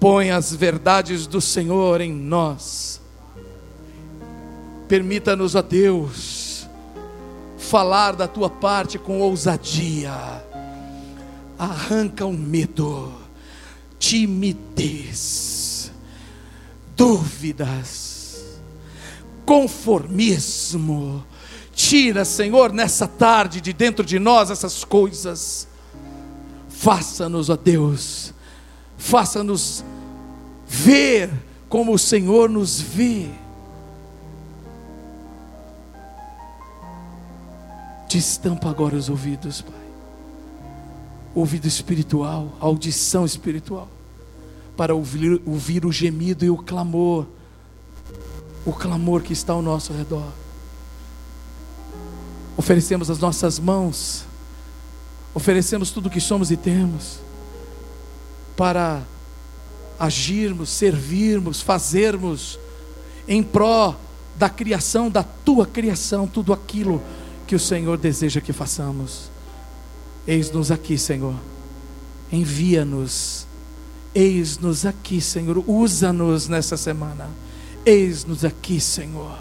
Põe 0.00 0.30
as 0.30 0.54
verdades 0.54 1.26
do 1.26 1.40
Senhor 1.40 2.00
em 2.00 2.12
nós. 2.12 3.00
Permita-nos, 4.88 5.54
a 5.56 5.62
Deus, 5.62 6.66
falar 7.56 8.12
da 8.12 8.26
tua 8.26 8.50
parte 8.50 8.98
com 8.98 9.20
ousadia. 9.20 10.12
Arranca 11.58 12.26
o 12.26 12.32
medo, 12.32 13.12
timidez, 13.98 15.90
dúvidas, 16.96 18.44
conformismo. 19.46 21.24
Tira, 21.74 22.24
Senhor, 22.24 22.72
nessa 22.72 23.08
tarde 23.08 23.60
de 23.60 23.72
dentro 23.72 24.04
de 24.04 24.18
nós 24.18 24.50
essas 24.50 24.84
coisas. 24.84 25.66
Faça-nos, 26.68 27.50
ó 27.50 27.56
Deus, 27.56 28.32
faça-nos 28.96 29.84
ver 30.66 31.30
como 31.68 31.92
o 31.92 31.98
Senhor 31.98 32.48
nos 32.48 32.80
vê. 32.80 33.28
Destampa 38.08 38.70
agora 38.70 38.94
os 38.94 39.08
ouvidos, 39.08 39.60
Pai. 39.60 39.74
Ouvido 41.34 41.66
espiritual, 41.66 42.52
audição 42.60 43.24
espiritual, 43.24 43.88
para 44.76 44.94
ouvir, 44.94 45.42
ouvir 45.44 45.84
o 45.84 45.90
gemido 45.90 46.44
e 46.44 46.50
o 46.50 46.56
clamor, 46.56 47.26
o 48.64 48.72
clamor 48.72 49.22
que 49.22 49.32
está 49.32 49.52
ao 49.52 49.60
nosso 49.60 49.92
redor. 49.92 50.43
Oferecemos 52.56 53.10
as 53.10 53.18
nossas 53.18 53.58
mãos, 53.58 54.24
oferecemos 55.34 55.90
tudo 55.90 56.06
o 56.06 56.10
que 56.10 56.20
somos 56.20 56.50
e 56.50 56.56
temos, 56.56 57.18
para 58.56 59.02
agirmos, 59.98 60.70
servirmos, 60.70 61.60
fazermos 61.60 62.58
em 63.26 63.42
pró 63.42 63.96
da 64.36 64.48
criação, 64.48 65.10
da 65.10 65.22
tua 65.22 65.66
criação, 65.66 66.26
tudo 66.26 66.52
aquilo 66.52 67.02
que 67.46 67.54
o 67.54 67.60
Senhor 67.60 67.96
deseja 67.98 68.40
que 68.40 68.52
façamos. 68.52 69.30
Eis-nos 70.26 70.70
aqui, 70.70 70.96
Senhor. 70.96 71.34
Envia-nos. 72.32 73.46
Eis-nos 74.14 74.86
aqui, 74.86 75.20
Senhor. 75.20 75.62
Usa-nos 75.66 76.48
nessa 76.48 76.76
semana. 76.76 77.28
Eis-nos 77.84 78.44
aqui, 78.44 78.80
Senhor, 78.80 79.38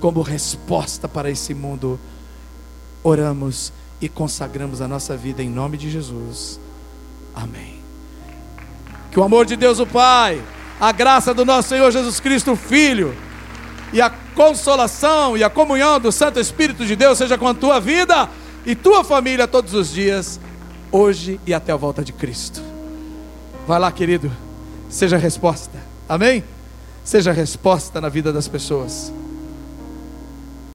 como 0.00 0.20
resposta 0.20 1.08
para 1.08 1.30
esse 1.30 1.54
mundo. 1.54 1.98
Oramos 3.06 3.72
e 4.00 4.08
consagramos 4.08 4.80
a 4.80 4.88
nossa 4.88 5.16
vida 5.16 5.40
em 5.40 5.48
nome 5.48 5.76
de 5.76 5.88
Jesus. 5.88 6.58
Amém. 7.32 7.76
Que 9.12 9.20
o 9.20 9.22
amor 9.22 9.46
de 9.46 9.54
Deus, 9.54 9.78
o 9.78 9.86
Pai, 9.86 10.42
a 10.80 10.90
graça 10.90 11.32
do 11.32 11.44
nosso 11.44 11.68
Senhor 11.68 11.88
Jesus 11.92 12.18
Cristo, 12.18 12.50
o 12.50 12.56
Filho, 12.56 13.16
e 13.92 14.00
a 14.00 14.10
consolação 14.10 15.36
e 15.36 15.44
a 15.44 15.48
comunhão 15.48 16.00
do 16.00 16.10
Santo 16.10 16.40
Espírito 16.40 16.84
de 16.84 16.96
Deus 16.96 17.16
seja 17.16 17.38
com 17.38 17.46
a 17.46 17.54
tua 17.54 17.78
vida 17.78 18.28
e 18.66 18.74
tua 18.74 19.04
família 19.04 19.46
todos 19.46 19.72
os 19.72 19.92
dias, 19.92 20.40
hoje 20.90 21.38
e 21.46 21.54
até 21.54 21.70
a 21.70 21.76
volta 21.76 22.02
de 22.02 22.12
Cristo. 22.12 22.60
Vai 23.68 23.78
lá, 23.78 23.92
querido, 23.92 24.32
seja 24.90 25.16
resposta, 25.16 25.78
amém? 26.08 26.42
Seja 27.04 27.30
resposta 27.30 28.00
na 28.00 28.08
vida 28.08 28.32
das 28.32 28.48
pessoas. 28.48 29.12